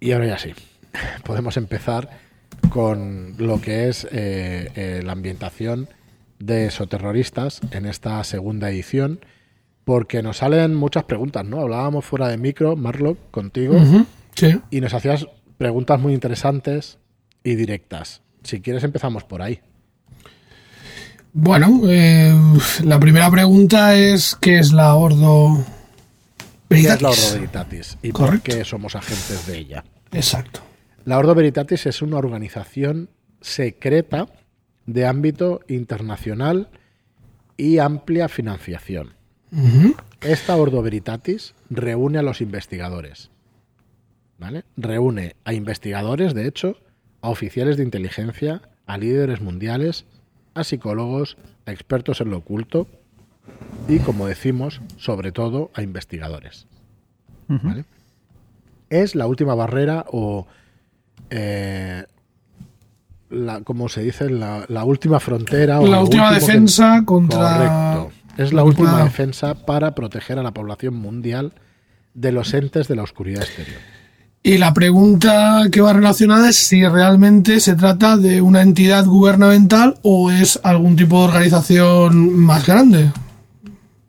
Y 0.00 0.12
ahora 0.12 0.26
ya 0.26 0.38
sí, 0.38 0.52
podemos 1.24 1.56
empezar 1.56 2.10
con 2.70 3.34
lo 3.38 3.60
que 3.60 3.88
es 3.88 4.06
eh, 4.10 4.70
eh, 4.74 5.02
la 5.04 5.12
ambientación 5.12 5.88
de 6.38 6.66
esoterroristas 6.66 7.60
en 7.72 7.86
esta 7.86 8.22
segunda 8.24 8.70
edición, 8.70 9.20
porque 9.84 10.22
nos 10.22 10.38
salen 10.38 10.74
muchas 10.74 11.04
preguntas, 11.04 11.44
¿no? 11.44 11.60
Hablábamos 11.60 12.04
fuera 12.04 12.28
de 12.28 12.36
micro, 12.36 12.76
Marlock, 12.76 13.18
contigo, 13.30 13.76
y 14.70 14.80
nos 14.80 14.94
hacías 14.94 15.26
preguntas 15.56 15.98
muy 15.98 16.14
interesantes 16.14 16.98
y 17.42 17.56
directas. 17.56 18.22
Si 18.42 18.60
quieres 18.60 18.84
empezamos 18.84 19.24
por 19.24 19.42
ahí. 19.42 19.60
Bueno, 21.32 21.82
eh, 21.86 22.34
la 22.84 22.98
primera 22.98 23.30
pregunta 23.30 23.94
es 23.94 24.36
¿qué 24.40 24.58
es 24.58 24.72
la 24.72 24.94
Ordo 24.94 25.64
Veritatis? 26.68 26.88
¿Qué 26.88 26.94
es 26.94 27.02
la 27.02 27.10
Ordo 27.10 27.34
Veritatis? 27.34 27.98
¿Y 28.02 28.12
por 28.12 28.40
qué 28.40 28.64
somos 28.64 28.96
agentes 28.96 29.46
de 29.46 29.58
ella? 29.58 29.84
Exacto. 30.12 30.60
La 31.04 31.18
Ordo 31.18 31.34
Veritatis 31.34 31.86
es 31.86 32.02
una 32.02 32.16
organización 32.16 33.10
secreta 33.40 34.26
de 34.86 35.06
ámbito 35.06 35.60
internacional 35.68 36.70
y 37.56 37.78
amplia 37.78 38.28
financiación. 38.28 39.14
Esta 40.20 40.56
Ordo 40.56 40.82
Veritatis 40.82 41.54
reúne 41.70 42.18
a 42.18 42.22
los 42.22 42.40
investigadores. 42.40 43.30
¿vale? 44.38 44.64
Reúne 44.76 45.36
a 45.44 45.52
investigadores, 45.52 46.32
de 46.34 46.46
hecho, 46.46 46.76
a 47.20 47.30
oficiales 47.30 47.76
de 47.76 47.82
inteligencia, 47.82 48.62
a 48.86 48.98
líderes 48.98 49.40
mundiales, 49.40 50.04
a 50.54 50.64
psicólogos, 50.64 51.36
a 51.66 51.72
expertos 51.72 52.20
en 52.20 52.30
lo 52.30 52.38
oculto 52.38 52.86
y, 53.88 53.98
como 54.00 54.26
decimos, 54.26 54.80
sobre 54.96 55.32
todo 55.32 55.70
a 55.74 55.82
investigadores. 55.82 56.66
Es 58.90 59.14
la 59.14 59.26
última 59.26 59.54
barrera 59.54 60.04
o, 60.10 60.46
eh, 61.30 62.04
la, 63.30 63.62
como 63.62 63.88
se 63.88 64.02
dice, 64.02 64.30
la, 64.30 64.84
última 64.84 65.20
frontera. 65.20 65.80
O 65.80 65.86
la 65.86 66.00
última 66.00 66.32
defensa 66.32 67.02
contra... 67.04 67.38
Correcto. 67.38 68.12
Es 68.38 68.52
la 68.52 68.62
última 68.62 69.02
defensa 69.02 69.54
para 69.54 69.96
proteger 69.96 70.38
a 70.38 70.44
la 70.44 70.52
población 70.52 70.94
mundial 70.94 71.54
de 72.14 72.30
los 72.30 72.54
entes 72.54 72.86
de 72.86 72.94
la 72.94 73.02
oscuridad 73.02 73.42
exterior. 73.42 73.80
Y 74.42 74.58
la 74.58 74.72
pregunta 74.72 75.64
que 75.70 75.80
va 75.80 75.92
relacionada 75.92 76.48
es 76.48 76.56
si 76.56 76.86
realmente 76.86 77.60
se 77.60 77.74
trata 77.74 78.16
de 78.16 78.40
una 78.40 78.62
entidad 78.62 79.04
gubernamental 79.04 79.98
o 80.02 80.30
es 80.30 80.60
algún 80.62 80.96
tipo 80.96 81.18
de 81.18 81.28
organización 81.28 82.38
más 82.38 82.66
grande. 82.66 83.10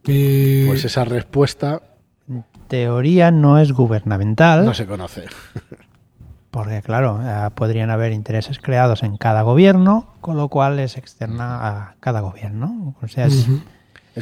Pues 0.04 0.86
esa 0.86 1.06
respuesta... 1.06 1.82
En 2.28 2.46
teoría 2.68 3.32
no 3.32 3.60
es 3.60 3.72
gubernamental. 3.72 4.66
No 4.66 4.74
se 4.74 4.86
conoce. 4.86 5.26
Porque, 6.52 6.82
claro, 6.82 7.22
eh, 7.24 7.50
podrían 7.54 7.92
haber 7.92 8.12
intereses 8.12 8.60
creados 8.60 9.04
en 9.04 9.18
cada 9.18 9.44
gobierno, 9.44 10.16
con 10.20 10.38
lo 10.38 10.50
cual 10.50 10.80
es 10.80 10.98
externa 10.98 11.68
a 11.68 11.96
cada 12.00 12.22
gobierno. 12.22 12.96
O 13.02 13.08
sea, 13.08 13.28
es, 13.28 13.46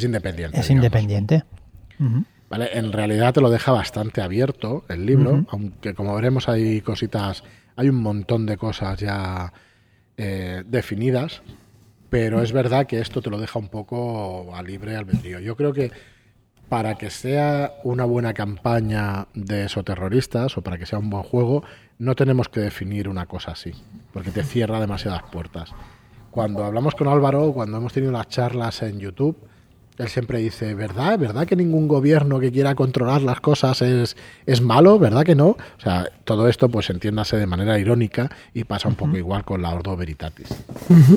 independiente. 0.03 0.59
Es 0.59 0.69
independiente. 0.69 1.43
En 2.49 2.93
realidad 2.93 3.33
te 3.33 3.41
lo 3.41 3.49
deja 3.49 3.71
bastante 3.71 4.21
abierto 4.21 4.85
el 4.87 5.05
libro, 5.05 5.45
aunque 5.49 5.93
como 5.93 6.15
veremos 6.15 6.47
hay 6.47 6.81
cositas, 6.81 7.43
hay 7.75 7.89
un 7.89 8.01
montón 8.01 8.45
de 8.45 8.55
cosas 8.55 8.99
ya 8.99 9.51
eh, 10.15 10.63
definidas, 10.65 11.41
pero 12.09 12.41
es 12.41 12.53
verdad 12.53 12.87
que 12.87 12.99
esto 12.99 13.21
te 13.21 13.29
lo 13.29 13.37
deja 13.37 13.59
un 13.59 13.67
poco 13.67 14.55
a 14.55 14.63
libre 14.63 14.95
albedrío. 14.95 15.39
Yo 15.39 15.57
creo 15.57 15.73
que 15.73 15.91
para 16.69 16.95
que 16.95 17.09
sea 17.09 17.73
una 17.83 18.05
buena 18.05 18.33
campaña 18.33 19.27
de 19.33 19.65
esoterroristas 19.65 20.57
o 20.57 20.61
para 20.61 20.77
que 20.77 20.85
sea 20.85 20.99
un 20.99 21.09
buen 21.09 21.23
juego, 21.23 21.63
no 21.99 22.15
tenemos 22.15 22.49
que 22.49 22.61
definir 22.61 23.09
una 23.09 23.25
cosa 23.25 23.51
así, 23.51 23.73
porque 24.13 24.31
te 24.31 24.43
cierra 24.43 24.79
demasiadas 24.79 25.23
puertas. 25.31 25.71
Cuando 26.31 26.63
hablamos 26.63 26.95
con 26.95 27.07
Álvaro, 27.07 27.51
cuando 27.53 27.77
hemos 27.77 27.93
tenido 27.93 28.11
las 28.11 28.27
charlas 28.27 28.81
en 28.83 28.99
YouTube, 28.99 29.37
Él 29.97 30.07
siempre 30.09 30.39
dice, 30.39 30.75
¿verdad? 30.75 31.17
¿Verdad 31.17 31.47
que 31.47 31.55
ningún 31.55 31.87
gobierno 31.87 32.39
que 32.39 32.51
quiera 32.51 32.75
controlar 32.75 33.23
las 33.23 33.41
cosas 33.41 33.81
es, 33.81 34.15
es 34.45 34.61
malo? 34.61 34.99
¿Verdad 34.99 35.23
que 35.23 35.35
no? 35.35 35.47
O 35.47 35.81
sea, 35.81 36.07
todo 36.23 36.47
esto 36.47 36.69
pues 36.69 36.89
entiéndase 36.89 37.37
de 37.37 37.47
manera 37.47 37.79
irónica 37.79 38.29
y 38.53 38.63
pasa 38.63 38.87
un 38.87 38.95
poco 38.95 39.17
igual 39.17 39.43
con 39.43 39.61
la 39.61 39.71
Ordo 39.71 39.97
Veritatis. 39.97 40.49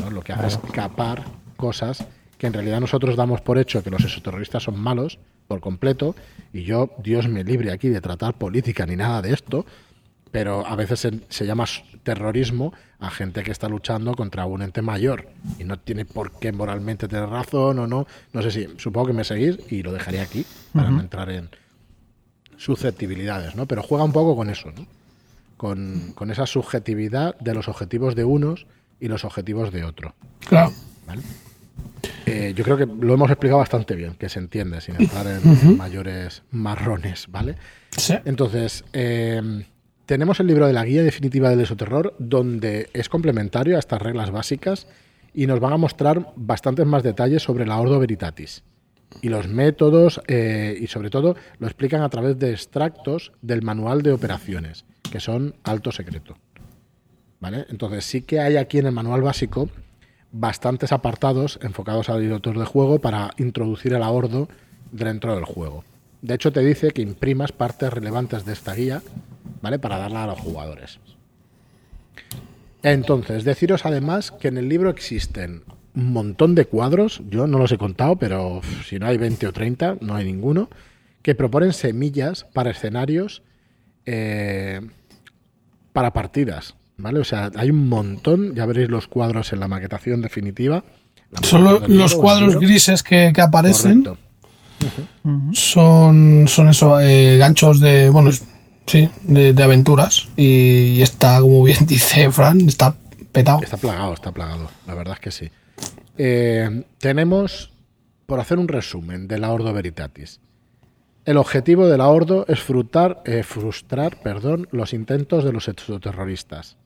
¿no? 0.02 0.10
Lo 0.10 0.22
que 0.22 0.32
hace 0.32 0.46
es 0.46 0.58
escapar 0.64 1.24
cosas 1.56 2.06
que 2.38 2.46
en 2.46 2.54
realidad 2.54 2.80
nosotros 2.80 3.16
damos 3.16 3.42
por 3.42 3.58
hecho 3.58 3.82
que 3.82 3.90
los 3.90 4.02
exoterroristas 4.02 4.62
son 4.62 4.80
malos 4.80 5.18
por 5.46 5.60
completo 5.60 6.14
y 6.54 6.62
yo, 6.62 6.90
Dios 7.02 7.28
me 7.28 7.44
libre 7.44 7.70
aquí 7.70 7.88
de 7.88 8.00
tratar 8.00 8.38
política 8.38 8.86
ni 8.86 8.96
nada 8.96 9.20
de 9.20 9.34
esto, 9.34 9.66
pero 10.30 10.66
a 10.66 10.76
veces 10.76 11.00
se, 11.00 11.20
se, 11.28 11.46
llama 11.46 11.64
terrorismo 12.02 12.72
a 12.98 13.10
gente 13.10 13.42
que 13.42 13.50
está 13.50 13.68
luchando 13.68 14.14
contra 14.14 14.46
un 14.46 14.62
ente 14.62 14.82
mayor 14.82 15.28
y 15.58 15.64
no 15.64 15.78
tiene 15.78 16.04
por 16.04 16.38
qué 16.38 16.52
moralmente 16.52 17.08
tener 17.08 17.28
razón 17.28 17.78
o 17.78 17.86
no. 17.86 18.06
No 18.32 18.42
sé 18.42 18.50
si, 18.50 18.68
supongo 18.76 19.08
que 19.08 19.12
me 19.12 19.24
seguís 19.24 19.58
y 19.70 19.82
lo 19.82 19.92
dejaría 19.92 20.22
aquí 20.22 20.44
para 20.72 20.88
uh 20.88 20.92
-huh. 20.92 20.96
no 20.96 21.00
entrar 21.00 21.30
en 21.30 21.50
susceptibilidades, 22.56 23.56
¿no? 23.56 23.66
Pero 23.66 23.82
juega 23.82 24.04
un 24.04 24.12
poco 24.12 24.36
con 24.36 24.50
eso, 24.50 24.70
¿no? 24.70 24.86
Con, 25.56 26.12
con, 26.14 26.30
esa 26.30 26.46
subjetividad 26.46 27.38
de 27.38 27.54
los 27.54 27.68
objetivos 27.68 28.14
de 28.14 28.24
unos 28.24 28.66
y 28.98 29.08
los 29.08 29.24
objetivos 29.24 29.72
de 29.72 29.84
otro. 29.84 30.14
Claro. 30.48 30.72
¿Vale? 31.06 31.22
Eh, 32.26 32.52
yo 32.54 32.64
creo 32.64 32.76
que 32.76 32.86
lo 32.86 33.14
hemos 33.14 33.30
explicado 33.30 33.58
bastante 33.58 33.94
bien, 33.94 34.14
que 34.14 34.28
se 34.28 34.38
entiende, 34.38 34.80
sin 34.80 34.96
entrar 34.98 35.26
en, 35.26 35.38
uh 35.38 35.54
-huh. 35.54 35.76
mayores 35.76 36.42
marrones, 36.50 37.26
¿vale? 37.28 37.56
Sí. 37.96 38.14
Entonces, 38.24 38.84
eh, 38.92 39.64
tenemos 40.10 40.40
el 40.40 40.48
libro 40.48 40.66
de 40.66 40.72
la 40.72 40.84
guía 40.84 41.04
definitiva 41.04 41.50
del 41.50 41.60
esoterror, 41.60 42.16
donde 42.18 42.90
es 42.94 43.08
complementario 43.08 43.76
a 43.76 43.78
estas 43.78 44.02
reglas 44.02 44.32
básicas 44.32 44.88
y 45.32 45.46
nos 45.46 45.60
van 45.60 45.72
a 45.72 45.76
mostrar 45.76 46.32
bastantes 46.34 46.84
más 46.84 47.04
detalles 47.04 47.44
sobre 47.44 47.64
la 47.64 47.78
Ordo 47.78 48.00
Veritatis 48.00 48.64
y 49.22 49.28
los 49.28 49.46
métodos 49.46 50.20
eh, 50.26 50.76
y 50.80 50.88
sobre 50.88 51.10
todo 51.10 51.36
lo 51.60 51.68
explican 51.68 52.02
a 52.02 52.08
través 52.08 52.36
de 52.40 52.50
extractos 52.50 53.30
del 53.40 53.62
manual 53.62 54.02
de 54.02 54.10
operaciones, 54.10 54.84
que 55.12 55.20
son 55.20 55.54
alto 55.62 55.92
secreto. 55.92 56.36
¿Vale? 57.38 57.66
Entonces 57.68 58.04
sí 58.04 58.22
que 58.22 58.40
hay 58.40 58.56
aquí 58.56 58.78
en 58.78 58.86
el 58.86 58.92
manual 58.92 59.22
básico 59.22 59.70
bastantes 60.32 60.90
apartados 60.90 61.60
enfocados 61.62 62.08
al 62.08 62.20
director 62.20 62.58
de 62.58 62.64
juego 62.64 62.98
para 62.98 63.30
introducir 63.38 63.92
el 63.92 64.02
Ordo 64.02 64.48
dentro 64.90 65.36
del 65.36 65.44
juego. 65.44 65.84
De 66.22 66.34
hecho 66.34 66.52
te 66.52 66.60
dice 66.60 66.90
que 66.90 67.02
imprimas 67.02 67.52
partes 67.52 67.92
relevantes 67.92 68.44
de 68.44 68.52
esta 68.52 68.74
guía 68.74 69.02
¿vale? 69.62 69.78
Para 69.78 69.98
darla 69.98 70.24
a 70.24 70.26
los 70.26 70.40
jugadores. 70.40 70.98
Entonces, 72.82 73.44
deciros 73.44 73.84
además 73.84 74.30
que 74.30 74.48
en 74.48 74.56
el 74.56 74.68
libro 74.68 74.90
existen 74.90 75.62
un 75.94 76.12
montón 76.12 76.54
de 76.54 76.66
cuadros, 76.66 77.20
yo 77.28 77.46
no 77.46 77.58
los 77.58 77.72
he 77.72 77.78
contado, 77.78 78.16
pero 78.16 78.58
uf, 78.58 78.86
si 78.86 78.98
no 78.98 79.06
hay 79.06 79.18
20 79.18 79.46
o 79.48 79.52
30, 79.52 79.96
no 80.00 80.14
hay 80.14 80.24
ninguno, 80.24 80.70
que 81.22 81.34
proponen 81.34 81.72
semillas 81.72 82.46
para 82.54 82.70
escenarios 82.70 83.42
eh, 84.06 84.80
para 85.92 86.12
partidas, 86.12 86.76
¿vale? 86.96 87.18
O 87.18 87.24
sea, 87.24 87.50
hay 87.56 87.70
un 87.70 87.88
montón, 87.88 88.54
ya 88.54 88.64
veréis 88.64 88.88
los 88.88 89.08
cuadros 89.08 89.52
en 89.52 89.60
la 89.60 89.68
maquetación 89.68 90.22
definitiva. 90.22 90.84
Son 91.42 91.64
lo, 91.64 91.86
los 91.86 92.14
cuadros 92.14 92.58
grises 92.58 93.02
que, 93.02 93.32
que 93.34 93.40
aparecen. 93.40 94.04
Son, 95.52 96.46
son 96.48 96.68
eso, 96.68 97.00
eh, 97.00 97.36
ganchos 97.38 97.80
de, 97.80 98.10
bueno, 98.10 98.30
Sí, 98.90 99.08
de, 99.22 99.62
aventuras. 99.62 100.28
Y 100.36 101.00
está, 101.00 101.40
como 101.40 101.62
bien 101.62 101.78
dice 101.86 102.28
Fran, 102.32 102.60
está 102.62 102.96
petado. 103.30 103.60
Está 103.62 103.76
plagado, 103.76 104.14
está 104.14 104.32
plagado. 104.32 104.68
La 104.84 104.94
verdad 104.94 105.14
es 105.14 105.20
que 105.20 105.30
sí. 105.30 105.50
Eh, 106.18 106.82
tenemos, 106.98 107.70
por 108.26 108.40
hacer 108.40 108.58
un 108.58 108.66
resumen 108.66 109.28
de 109.28 109.38
la 109.38 109.52
Ordo 109.52 109.72
Veritatis, 109.72 110.40
el 111.24 111.36
objetivo 111.36 111.86
de 111.86 111.98
la 111.98 112.08
Ordo 112.08 112.44
es 112.48 112.58
frustrar, 112.60 113.22
eh, 113.26 113.44
frustrar 113.44 114.20
perdón, 114.22 114.66
los 114.72 114.92
intentos 114.92 115.44
de 115.44 115.52
los 115.52 115.68
exoterroristas. 115.68 116.76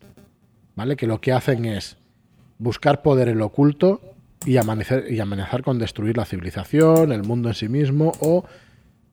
¿Vale? 0.76 0.96
Que 0.96 1.06
lo 1.06 1.22
que 1.22 1.32
hacen 1.32 1.64
es 1.64 1.96
buscar 2.58 3.00
poder 3.00 3.28
en 3.28 3.38
lo 3.38 3.46
oculto 3.46 4.02
y, 4.44 4.56
amanecer, 4.56 5.10
y 5.10 5.20
amenazar 5.20 5.62
con 5.62 5.78
destruir 5.78 6.16
la 6.16 6.24
civilización, 6.24 7.12
el 7.12 7.22
mundo 7.22 7.48
en 7.48 7.54
sí 7.54 7.68
mismo 7.68 8.12
o 8.20 8.44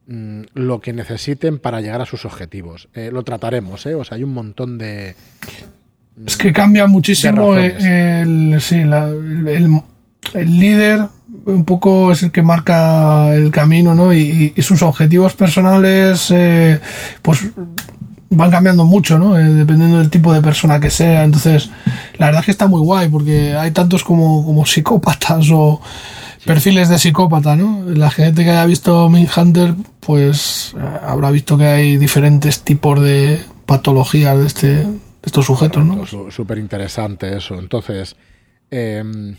Mm, 0.06 0.42
lo 0.54 0.80
que 0.80 0.92
necesiten 0.92 1.60
para 1.60 1.80
llegar 1.80 2.00
a 2.00 2.06
sus 2.06 2.24
objetivos. 2.24 2.88
Eh, 2.92 3.10
lo 3.12 3.22
trataremos, 3.22 3.86
¿eh? 3.86 3.94
O 3.94 4.02
sea, 4.02 4.16
hay 4.16 4.24
un 4.24 4.34
montón 4.34 4.76
de... 4.76 5.14
Es 6.26 6.36
que 6.36 6.52
cambia 6.52 6.86
muchísimo 6.88 7.54
el, 7.56 8.60
sí, 8.60 8.82
la, 8.82 9.08
el, 9.08 9.80
el, 10.34 10.58
líder, 10.58 11.06
un 11.46 11.64
poco 11.64 12.12
es 12.12 12.24
el 12.24 12.32
que 12.32 12.42
marca 12.42 13.34
el 13.34 13.50
camino, 13.50 13.94
¿no? 13.94 14.12
Y, 14.12 14.52
y 14.54 14.62
sus 14.62 14.82
objetivos 14.82 15.34
personales, 15.34 16.30
eh, 16.30 16.80
pues 17.22 17.48
van 18.32 18.50
cambiando 18.50 18.84
mucho, 18.84 19.18
¿no? 19.18 19.38
Eh, 19.38 19.44
dependiendo 19.44 19.98
del 19.98 20.10
tipo 20.10 20.32
de 20.32 20.40
persona 20.40 20.80
que 20.80 20.90
sea. 20.90 21.24
Entonces, 21.24 21.70
la 22.18 22.26
verdad 22.26 22.40
es 22.40 22.46
que 22.46 22.50
está 22.50 22.66
muy 22.66 22.80
guay, 22.80 23.08
porque 23.08 23.54
hay 23.54 23.70
tantos 23.70 24.02
como, 24.04 24.44
como 24.44 24.66
psicópatas 24.66 25.48
o 25.52 25.80
perfiles 26.44 26.88
de 26.88 26.98
psicópata, 26.98 27.56
¿no? 27.56 27.84
La 27.86 28.10
gente 28.10 28.44
que 28.44 28.50
haya 28.50 28.64
visto 28.64 29.06
Hunter, 29.06 29.74
pues 30.00 30.74
eh, 30.76 30.98
habrá 31.02 31.30
visto 31.30 31.56
que 31.56 31.66
hay 31.66 31.96
diferentes 31.98 32.62
tipos 32.62 33.00
de 33.00 33.40
patologías 33.66 34.38
de, 34.38 34.46
este, 34.46 34.66
de 34.66 34.98
estos 35.22 35.46
sujetos, 35.46 35.84
¿no? 35.84 36.04
Súper 36.30 36.58
interesante 36.58 37.36
eso. 37.36 37.58
Entonces, 37.58 38.16
eh, 38.70 39.34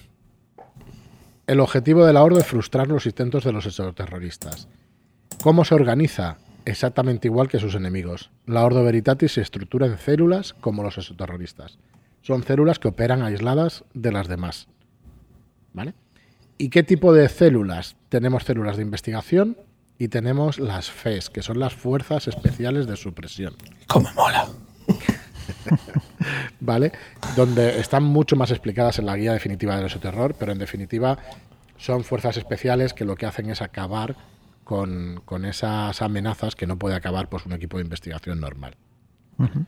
el 1.47 1.59
objetivo 1.59 2.05
de 2.05 2.13
la 2.13 2.23
orden 2.23 2.39
es 2.39 2.47
frustrar 2.47 2.87
los 2.87 3.05
intentos 3.05 3.43
de 3.43 3.51
los 3.51 3.65
exoterroristas. 3.65 4.67
¿Cómo 5.41 5.65
se 5.65 5.75
organiza? 5.75 6.37
Exactamente 6.65 7.27
igual 7.27 7.49
que 7.49 7.59
sus 7.59 7.75
enemigos. 7.75 8.31
La 8.45 8.63
Ordo 8.63 8.83
Veritatis 8.83 9.33
se 9.33 9.41
estructura 9.41 9.85
en 9.85 9.97
células 9.97 10.53
como 10.53 10.83
los 10.83 10.97
exoterroristas. 10.97 11.77
Son 12.21 12.43
células 12.43 12.79
que 12.79 12.87
operan 12.87 13.21
aisladas 13.21 13.83
de 13.93 14.11
las 14.11 14.27
demás. 14.27 14.67
¿Vale? 15.73 15.93
¿Y 16.57 16.69
qué 16.69 16.83
tipo 16.83 17.13
de 17.13 17.27
células? 17.27 17.97
Tenemos 18.09 18.43
células 18.43 18.77
de 18.77 18.83
investigación 18.83 19.57
y 19.97 20.07
tenemos 20.07 20.59
las 20.59 20.89
FES, 20.89 21.29
que 21.29 21.41
son 21.41 21.59
las 21.59 21.73
Fuerzas 21.73 22.27
Especiales 22.27 22.87
de 22.87 22.95
Supresión. 22.95 23.55
¡Cómo 23.87 24.09
mola! 24.13 24.47
¿Vale? 26.61 26.93
Donde 27.35 27.79
están 27.79 28.03
mucho 28.03 28.35
más 28.35 28.51
explicadas 28.51 28.99
en 28.99 29.05
la 29.05 29.17
guía 29.17 29.33
definitiva 29.33 29.75
del 29.75 29.85
exoterror, 29.85 30.35
pero 30.37 30.53
en 30.53 30.59
definitiva 30.59 31.17
son 31.77 32.03
fuerzas 32.05 32.37
especiales 32.37 32.93
que 32.93 33.03
lo 33.03 33.15
que 33.15 33.25
hacen 33.25 33.49
es 33.49 33.61
acabar 33.61 34.15
con, 34.63 35.21
con 35.25 35.45
esas 35.45 36.01
amenazas 36.01 36.55
que 36.55 36.67
no 36.67 36.77
puede 36.77 36.95
acabar 36.95 37.29
pues, 37.29 37.45
un 37.45 37.53
equipo 37.53 37.77
de 37.77 37.83
investigación 37.83 38.39
normal. 38.39 38.75
Uh 39.37 39.43
-huh. 39.43 39.65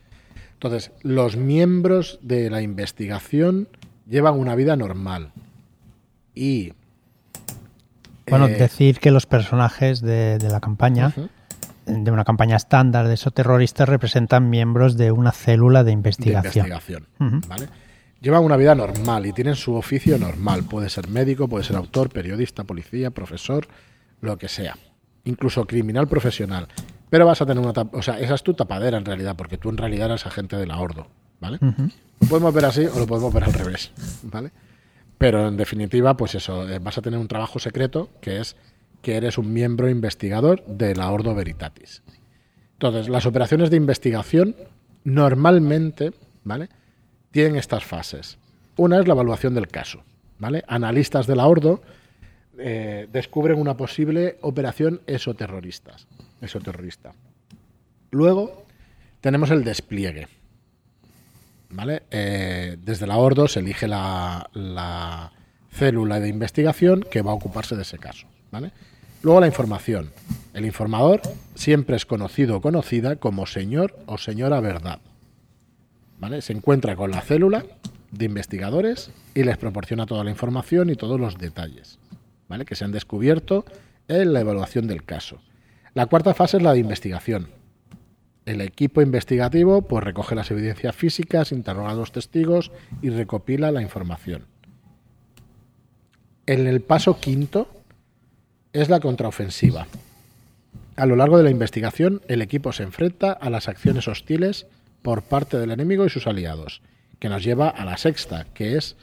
Entonces, 0.54 0.92
los 1.04 1.36
miembros 1.38 2.20
de 2.22 2.50
la 2.50 2.62
investigación 2.62 3.68
llevan 4.08 4.36
una 4.40 4.56
vida 4.56 4.76
normal, 4.76 5.32
y 6.36 6.74
bueno, 8.30 8.48
eh, 8.48 8.56
decir 8.56 9.00
que 9.00 9.12
los 9.12 9.26
personajes 9.26 10.02
de, 10.02 10.38
de 10.38 10.50
la 10.50 10.60
campaña, 10.60 11.14
uh 11.16 11.22
-huh. 11.22 12.04
de 12.04 12.12
una 12.12 12.24
campaña 12.26 12.56
estándar 12.58 13.08
de 13.08 13.14
esos 13.14 13.34
terroristas, 13.34 13.88
representan 13.88 14.50
miembros 14.50 14.98
de 14.98 15.12
una 15.12 15.32
célula 15.32 15.84
de 15.84 15.92
investigación. 15.92 16.66
De 16.66 16.74
investigación 16.74 17.08
uh 17.20 17.24
-huh. 17.24 17.48
¿vale? 17.48 17.70
Llevan 18.22 18.44
una 18.44 18.58
vida 18.58 18.76
normal 18.76 19.26
y 19.28 19.34
tienen 19.34 19.56
su 19.56 19.76
oficio 19.76 20.18
normal. 20.18 20.64
Puede 20.64 20.90
ser 20.90 21.10
médico, 21.10 21.48
puede 21.48 21.64
ser 21.64 21.76
autor, 21.76 22.10
periodista, 22.10 22.64
policía, 22.64 23.12
profesor, 23.12 23.68
lo 24.22 24.38
que 24.38 24.48
sea. 24.48 24.78
Incluso 25.24 25.66
criminal 25.66 26.08
profesional. 26.08 26.68
Pero 27.10 27.26
vas 27.26 27.42
a 27.42 27.46
tener 27.46 27.64
una... 27.64 27.74
O 27.92 28.02
sea, 28.02 28.20
esa 28.20 28.36
es 28.36 28.44
tu 28.44 28.54
tapadera 28.54 28.98
en 28.98 29.06
realidad, 29.06 29.36
porque 29.36 29.58
tú 29.58 29.70
en 29.70 29.78
realidad 29.78 30.08
eres 30.08 30.26
agente 30.26 30.58
de 30.58 30.68
la 30.68 30.80
Ordo. 30.80 31.08
¿Vale? 31.40 31.58
Uh 31.62 31.66
-huh. 31.66 31.92
Lo 32.22 32.28
podemos 32.28 32.54
ver 32.54 32.66
así 32.66 32.86
o 32.86 32.98
lo 32.98 33.08
podemos 33.08 33.34
ver 33.34 33.44
al 33.44 33.54
revés. 33.54 33.92
¿Vale? 34.24 34.52
Pero 35.18 35.48
en 35.48 35.58
definitiva, 35.58 36.18
pues 36.18 36.36
eso, 36.36 36.68
eh, 36.68 36.80
vas 36.80 36.98
a 36.98 37.02
tener 37.02 37.20
un 37.20 37.28
trabajo 37.28 37.60
secreto 37.60 38.10
que 38.22 38.40
es 38.40 38.56
que 39.02 39.16
eres 39.18 39.38
un 39.38 39.54
miembro 39.54 39.90
investigador 39.90 40.66
de 40.66 40.96
la 40.96 41.12
Ordo 41.12 41.36
Veritatis. 41.36 42.02
Entonces, 42.74 43.08
las 43.08 43.26
operaciones 43.26 43.70
de 43.70 43.78
investigación 43.78 44.56
normalmente, 45.04 46.12
¿vale? 46.44 46.70
Tienen 47.32 47.56
estas 47.56 47.86
fases. 47.86 48.38
Una 48.78 49.00
es 49.00 49.08
la 49.08 49.14
evaluación 49.14 49.54
del 49.54 49.68
caso, 49.68 50.04
¿vale? 50.40 50.64
Analistas 50.68 51.28
de 51.28 51.36
la 51.36 51.46
Ordo 51.46 51.82
eh, 52.58 53.08
descubren 53.12 53.60
una 53.60 53.78
posible 53.78 54.38
operación 54.42 55.02
esoterrorista. 55.08 55.96
esoterrorista. 56.42 57.14
Luego 58.12 58.66
tenemos 59.22 59.52
el 59.52 59.64
despliegue, 59.64 60.28
¿vale? 61.70 62.04
Eh, 62.12 62.78
desde 62.82 63.08
la 63.08 63.18
Ordo 63.18 63.48
se 63.48 63.60
elige 63.60 63.88
la, 63.88 64.50
la, 64.54 65.32
célula 65.72 66.20
de 66.22 66.30
investigación 66.30 67.06
que 67.12 67.22
va 67.22 67.32
a 67.32 67.36
ocuparse 67.36 67.76
de 67.76 67.82
ese 67.82 67.98
caso, 67.98 68.28
¿vale? 68.52 68.72
Luego 69.24 69.42
la 69.42 69.48
información. 69.48 70.12
El 70.54 70.66
informador 70.66 71.22
siempre 71.56 71.96
es 71.96 72.06
conocido 72.06 72.58
o 72.58 72.62
conocida 72.62 73.18
como 73.18 73.46
señor 73.46 73.98
o 74.06 74.18
señora 74.18 74.60
verdad. 74.60 75.00
¿Vale? 76.20 76.42
Se 76.42 76.54
encuentra 76.54 76.96
con 76.96 77.12
la 77.12 77.22
célula 77.22 77.66
de 78.12 78.26
investigadores 78.26 79.12
y 79.34 79.44
les 79.44 79.58
proporciona 79.58 80.06
toda 80.06 80.24
la 80.24 80.30
información 80.30 80.90
y 80.90 80.96
todos 80.96 81.20
los 81.20 81.38
detalles. 81.38 82.00
Que 82.66 82.76
se 82.76 82.86
han 82.86 82.92
descubierto 82.92 83.66
en 84.08 84.34
la 84.34 84.42
evaluación 84.42 84.88
del 84.88 85.04
caso. 85.04 85.42
La 85.94 86.06
cuarta 86.06 86.34
fase 86.34 86.58
es 86.58 86.64
la 86.64 86.74
de 86.74 86.80
investigación. 86.80 87.50
El 88.46 88.62
equipo 88.62 89.02
investigativo 89.02 89.82
pues, 89.82 90.04
recoge 90.04 90.36
las 90.36 90.52
evidencias 90.52 90.96
físicas, 90.96 91.52
interroga 91.52 91.92
a 91.92 91.96
los 91.96 92.12
testigos 92.12 92.72
y 93.02 93.10
recopila 93.10 93.72
la 93.72 93.82
información. 93.82 94.46
En 96.46 96.68
el 96.68 96.82
paso 96.82 97.20
quinto 97.20 97.68
es 98.72 98.90
la 98.90 99.00
contraofensiva. 99.00 99.88
A 100.96 101.06
lo 101.06 101.16
largo 101.16 101.38
de 101.38 101.44
la 101.44 101.50
investigación, 101.50 102.22
el 102.28 102.42
equipo 102.42 102.72
se 102.72 102.84
enfrenta 102.84 103.32
a 103.32 103.50
las 103.50 103.68
acciones 103.68 104.08
hostiles 104.08 104.68
por 105.02 105.24
parte 105.24 105.58
del 105.58 105.72
enemigo 105.72 106.06
y 106.06 106.10
sus 106.10 106.28
aliados, 106.28 106.82
que 107.20 107.30
nos 107.30 107.44
lleva 107.44 107.70
a 107.70 107.84
la 107.84 107.98
sexta, 107.98 108.46
que 108.54 108.78
es 108.78 108.96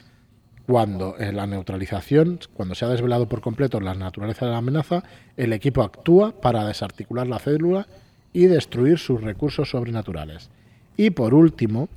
cuando 0.65 1.15
en 1.19 1.35
la 1.35 1.45
neutralización, 1.45 2.39
cuando 2.53 2.75
se 2.75 2.85
ha 2.85 2.89
desvelado 2.89 3.27
por 3.27 3.41
completo 3.41 3.79
la 3.79 3.93
naturaleza 3.93 4.45
de 4.45 4.51
la 4.51 4.59
amenaza, 4.59 5.03
el 5.35 5.51
equipo 5.51 5.83
actúa 5.83 6.31
para 6.31 6.65
desarticular 6.65 7.27
la 7.27 7.39
célula 7.39 7.87
y 8.31 8.45
destruir 8.45 8.97
sus 8.97 9.21
recursos 9.21 9.69
sobrenaturales. 9.69 10.49
Y 10.95 11.09
por 11.09 11.33
último, 11.33 11.89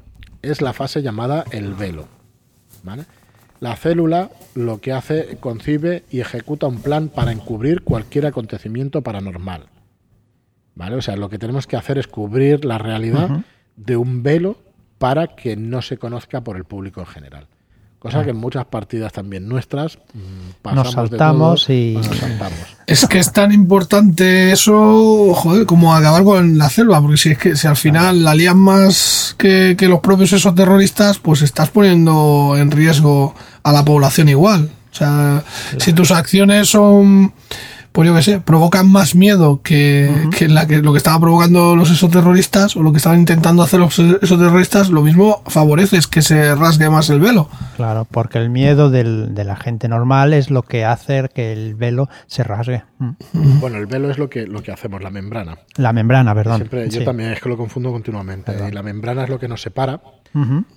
es 0.42 0.60
la 0.60 0.72
fase 0.72 1.02
llamada 1.02 1.44
el 1.50 1.74
velo. 1.74 2.08
La 3.60 3.76
célula 3.76 4.30
lo 4.54 4.80
que 4.80 4.92
hace, 4.92 5.38
concibe 5.40 6.04
y 6.10 6.20
ejecuta 6.20 6.66
un 6.66 6.80
plan 6.80 7.08
para 7.08 7.32
encubrir 7.32 7.82
cualquier 7.82 8.26
acontecimiento 8.26 9.02
paranormal. 9.02 9.66
¿Vale? 10.74 10.96
O 10.96 11.02
sea, 11.02 11.16
lo 11.16 11.30
que 11.30 11.38
tenemos 11.38 11.66
que 11.66 11.76
hacer 11.76 11.98
es 11.98 12.06
cubrir 12.06 12.64
la 12.64 12.78
realidad 12.78 13.44
de 13.76 13.96
un 13.96 14.22
velo 14.22 14.58
para 14.98 15.28
que 15.28 15.56
no 15.56 15.80
se 15.82 15.96
conozca 15.96 16.42
por 16.42 16.56
el 16.56 16.64
público 16.64 17.00
en 17.00 17.06
general. 17.06 17.46
Cosa 18.06 18.24
que 18.24 18.30
en 18.30 18.36
muchas 18.36 18.64
partidas 18.66 19.12
también 19.12 19.48
nuestras 19.48 19.98
mm, 20.14 20.62
pasamos 20.62 20.84
nos 20.84 20.94
saltamos 20.94 21.66
de 21.66 21.74
y 21.74 21.94
nos 21.96 22.06
saltamos. 22.06 22.58
Es 22.86 23.06
que 23.06 23.18
es 23.18 23.32
tan 23.32 23.52
importante 23.52 24.52
eso, 24.52 25.34
joder, 25.34 25.66
como 25.66 25.94
acabar 25.94 26.22
con 26.22 26.56
la 26.56 26.70
selva, 26.70 27.00
porque 27.00 27.16
si 27.16 27.30
es 27.30 27.38
que 27.38 27.56
si 27.56 27.66
al 27.66 27.76
final 27.76 28.22
la 28.22 28.34
lían 28.34 28.58
más 28.58 29.34
que, 29.36 29.74
que 29.76 29.88
los 29.88 30.00
propios 30.00 30.32
esos 30.32 30.54
terroristas, 30.54 31.18
pues 31.18 31.42
estás 31.42 31.70
poniendo 31.70 32.54
en 32.56 32.70
riesgo 32.70 33.34
a 33.62 33.72
la 33.72 33.84
población 33.84 34.28
igual. 34.28 34.70
O 34.92 34.94
sea, 34.94 35.42
si 35.76 35.92
tus 35.92 36.10
acciones 36.10 36.70
son 36.70 37.34
pues 37.96 38.06
yo 38.06 38.14
qué 38.14 38.20
sé, 38.20 38.40
provocan 38.40 38.92
más 38.92 39.14
miedo 39.14 39.62
que, 39.62 40.10
que, 40.36 40.48
la, 40.48 40.66
que 40.66 40.82
lo 40.82 40.92
que 40.92 40.98
estaban 40.98 41.18
provocando 41.18 41.74
los 41.76 41.90
exoterroristas 41.90 42.76
o 42.76 42.82
lo 42.82 42.92
que 42.92 42.98
estaban 42.98 43.20
intentando 43.20 43.62
hacer 43.62 43.80
los 43.80 43.98
exoterroristas, 43.98 44.90
lo 44.90 45.00
mismo 45.00 45.42
favorece 45.46 45.96
es 45.96 46.06
que 46.06 46.20
se 46.20 46.54
rasgue 46.54 46.90
más 46.90 47.08
el 47.08 47.20
velo. 47.20 47.48
Claro, 47.76 48.06
porque 48.10 48.36
el 48.36 48.50
miedo 48.50 48.90
del, 48.90 49.34
de 49.34 49.44
la 49.44 49.56
gente 49.56 49.88
normal 49.88 50.34
es 50.34 50.50
lo 50.50 50.60
que 50.60 50.84
hace 50.84 51.26
que 51.34 51.54
el 51.54 51.74
velo 51.74 52.10
se 52.26 52.44
rasgue. 52.44 52.84
Mm. 52.98 53.60
Bueno, 53.60 53.78
el 53.78 53.86
velo 53.86 54.10
es 54.10 54.18
lo 54.18 54.28
que, 54.28 54.46
lo 54.46 54.62
que 54.62 54.72
hacemos, 54.72 55.02
la 55.02 55.08
membrana. 55.08 55.56
La 55.76 55.94
membrana, 55.94 56.34
perdón. 56.34 56.58
Siempre, 56.58 56.90
yo 56.90 57.02
también 57.02 57.32
es 57.32 57.40
que 57.40 57.48
lo 57.48 57.56
confundo 57.56 57.92
continuamente. 57.92 58.52
Y 58.68 58.72
la 58.72 58.82
membrana 58.82 59.24
es 59.24 59.30
lo 59.30 59.38
que 59.38 59.48
nos 59.48 59.62
separa 59.62 60.02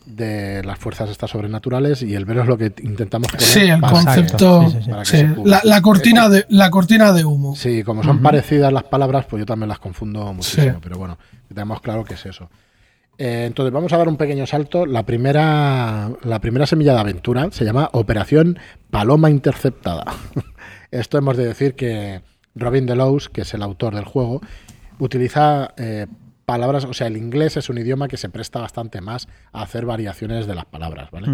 de 0.05 0.63
las 0.63 0.79
fuerzas 0.79 1.09
estas 1.09 1.31
sobrenaturales 1.31 2.01
y 2.01 2.15
el 2.15 2.25
velo 2.25 2.41
es 2.43 2.47
lo 2.47 2.57
que 2.57 2.73
intentamos 2.81 3.29
poner 3.29 3.45
sí 3.45 3.61
el 3.61 3.81
concepto 3.81 4.65
la, 5.43 5.61
la, 5.63 5.81
cortina 5.81 6.29
de 6.29 6.45
la 6.49 6.69
cortina 6.69 7.11
de 7.11 7.25
humo. 7.25 7.55
Sí 7.55 7.83
como 7.83 8.03
son 8.03 8.21
parecidas 8.21 8.71
las 8.71 8.83
palabras 8.83 9.25
pues 9.25 9.41
yo 9.41 9.45
también 9.45 9.69
las 9.69 9.79
confundo 9.79 10.33
muchísimo 10.33 10.79
pero 10.81 10.97
bueno 10.97 11.17
tenemos 11.47 11.81
claro 11.81 12.03
que 12.03 12.13
es 12.13 12.25
eso. 12.25 12.49
Eh, 13.17 13.43
entonces 13.45 13.73
vamos 13.73 13.91
a 13.91 13.97
dar 13.97 14.07
un 14.07 14.15
pequeño 14.15 14.45
salto. 14.45 14.85
La 14.85 15.03
primera 15.05 16.09
la 16.23 16.39
primera 16.39 16.65
semilla 16.65 16.93
de 16.93 16.99
aventura 16.99 17.49
se 17.51 17.65
llama 17.65 17.89
Operación 17.91 18.59
Paloma 18.89 19.29
Interceptada. 19.29 20.05
Esto 20.91 21.17
hemos 21.17 21.35
de 21.35 21.45
decir 21.45 21.75
que 21.75 22.21
Robin 22.55 22.85
Delos 22.85 23.27
que 23.29 23.41
es 23.41 23.53
el 23.53 23.61
autor 23.61 23.95
del 23.95 24.05
juego 24.05 24.41
utiliza 24.99 25.73
eh, 25.77 26.07
palabras, 26.49 26.83
o 26.85 26.95
sea, 26.95 27.05
el 27.05 27.15
inglés 27.15 27.57
es 27.57 27.69
un 27.69 27.77
idioma 27.77 28.07
que 28.07 28.17
se 28.17 28.27
presta 28.27 28.59
bastante 28.59 29.01
más 29.01 29.27
a 29.51 29.61
hacer 29.61 29.85
variaciones 29.85 30.47
de 30.47 30.55
las 30.55 30.65
palabras, 30.65 31.11
¿vale? 31.11 31.27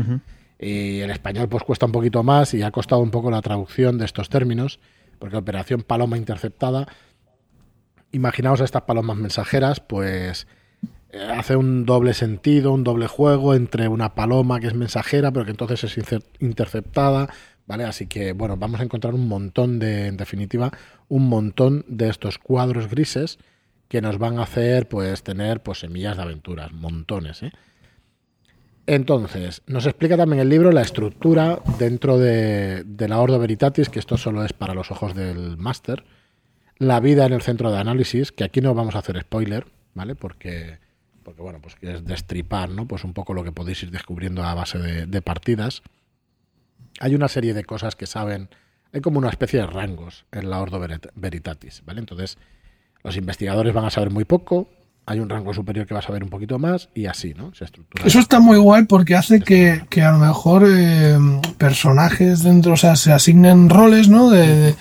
Y 0.60 1.00
el 1.00 1.10
español 1.10 1.48
pues 1.48 1.64
cuesta 1.64 1.86
un 1.86 1.94
poquito 1.94 2.22
más 2.22 2.54
y 2.54 2.64
ha 2.64 2.72
costado 2.72 3.00
un 3.02 3.12
poco 3.12 3.32
la 3.32 3.42
traducción 3.42 3.98
de 3.98 4.04
estos 4.04 4.28
términos, 4.28 4.82
porque 5.18 5.38
operación 5.38 5.84
paloma 5.84 6.18
interceptada, 6.18 6.88
imaginaos 8.12 8.60
estas 8.60 8.82
palomas 8.82 9.16
mensajeras, 9.16 9.80
pues 9.80 10.48
eh, 11.12 11.32
hace 11.34 11.56
un 11.56 11.86
doble 11.86 12.14
sentido, 12.14 12.74
un 12.74 12.84
doble 12.84 13.08
juego 13.08 13.54
entre 13.54 13.88
una 13.88 14.16
paloma 14.16 14.60
que 14.60 14.68
es 14.68 14.74
mensajera, 14.74 15.32
pero 15.32 15.46
que 15.46 15.52
entonces 15.52 15.82
es 15.86 15.98
interceptada, 16.40 17.30
¿vale? 17.68 17.86
Así 17.86 18.08
que, 18.08 18.34
bueno, 18.34 18.58
vamos 18.58 18.82
a 18.82 18.84
encontrar 18.84 19.14
un 19.14 19.30
montón 19.30 19.80
de, 19.80 20.08
en 20.08 20.18
definitiva, 20.18 20.74
un 21.08 21.30
montón 21.30 21.86
de 21.88 22.10
estos 22.10 22.38
cuadros 22.38 22.90
grises 22.90 23.40
que 23.88 24.02
nos 24.02 24.18
van 24.18 24.40
a 24.40 24.44
hacer 24.44 24.88
pues 24.88 25.24
tener 25.24 25.62
pues 25.62 25.80
semillas 25.80 26.18
de 26.18 26.24
aventuras, 26.24 26.72
montones. 26.72 27.44
¿eh? 27.44 27.52
Entonces, 28.88 29.64
nos 29.66 29.86
explica 29.86 30.16
también 30.16 30.42
el 30.42 30.50
libro 30.50 30.72
la 30.72 30.82
estructura 30.82 31.60
dentro 31.80 32.20
de, 32.20 32.86
la 33.08 33.20
Ordo 33.20 33.40
Veritatis, 33.40 33.90
que 33.90 34.00
esto 34.00 34.18
solo 34.18 34.44
es 34.44 34.54
para 34.54 34.76
los 34.76 34.92
ojos 34.92 35.16
del 35.16 35.58
máster, 35.58 36.04
la 36.78 37.00
vida 37.00 37.26
en 37.26 37.34
el 37.34 37.42
centro 37.42 37.72
de 37.72 37.80
análisis, 37.80 38.32
que 38.32 38.44
aquí 38.44 38.62
no 38.62 38.76
vamos 38.76 38.96
a 38.96 39.00
hacer 39.00 39.20
spoiler, 39.22 39.66
¿vale? 39.96 40.14
Porque, 40.14 40.78
porque 41.24 41.42
bueno, 41.42 41.60
pues 41.62 41.76
es 41.82 42.06
destripar, 42.06 42.70
¿no? 42.70 42.88
Pues 42.88 43.04
un 43.04 43.14
poco 43.14 43.34
lo 43.34 43.44
que 43.44 43.52
podéis 43.52 43.82
ir 43.82 43.92
descubriendo 43.92 44.44
a 44.44 44.54
base 44.54 44.78
de, 44.78 45.08
de 45.08 45.22
partidas. 45.22 45.82
Hay 47.00 47.16
una 47.16 47.28
serie 47.28 47.56
de 47.56 47.64
cosas 47.64 47.96
que 47.96 48.06
saben, 48.06 48.50
hay 48.94 49.02
como 49.02 49.18
una 49.18 49.30
especie 49.30 49.60
de 49.60 49.68
rangos 49.68 50.26
en 50.32 50.50
la 50.50 50.62
Ordo 50.62 50.80
Veritatis, 51.16 51.82
¿vale? 51.86 52.02
Entonces, 52.02 52.38
los 53.06 53.16
investigadores 53.18 53.74
van 53.74 53.86
a 53.86 53.92
saber 53.92 54.10
muy 54.10 54.26
poco, 54.26 54.68
hay 55.06 55.20
un 55.20 55.30
rango 55.30 55.54
superior 55.54 55.86
que 55.86 55.94
va 55.94 56.00
a 56.00 56.04
saber 56.04 56.24
un 56.24 56.30
poquito 56.30 56.58
más 56.58 56.90
y 56.96 57.06
así, 57.06 57.36
¿no? 57.36 57.54
Se 57.54 57.64
estructura. 57.64 58.04
Eso 58.08 58.18
está 58.18 58.40
muy 58.40 58.58
guay 58.58 58.86
porque 58.86 59.14
hace 59.14 59.40
que, 59.40 60.02
a 60.02 60.12
lo 60.12 60.18
mejor 60.18 60.66
eh, 60.68 61.16
personajes 61.60 62.42
dentro, 62.42 62.74
o 62.74 62.78
sea, 62.78 62.96
se 62.96 63.12
asignen 63.12 63.70
roles, 63.70 64.10
¿no? 64.10 64.32
De, 64.32 64.76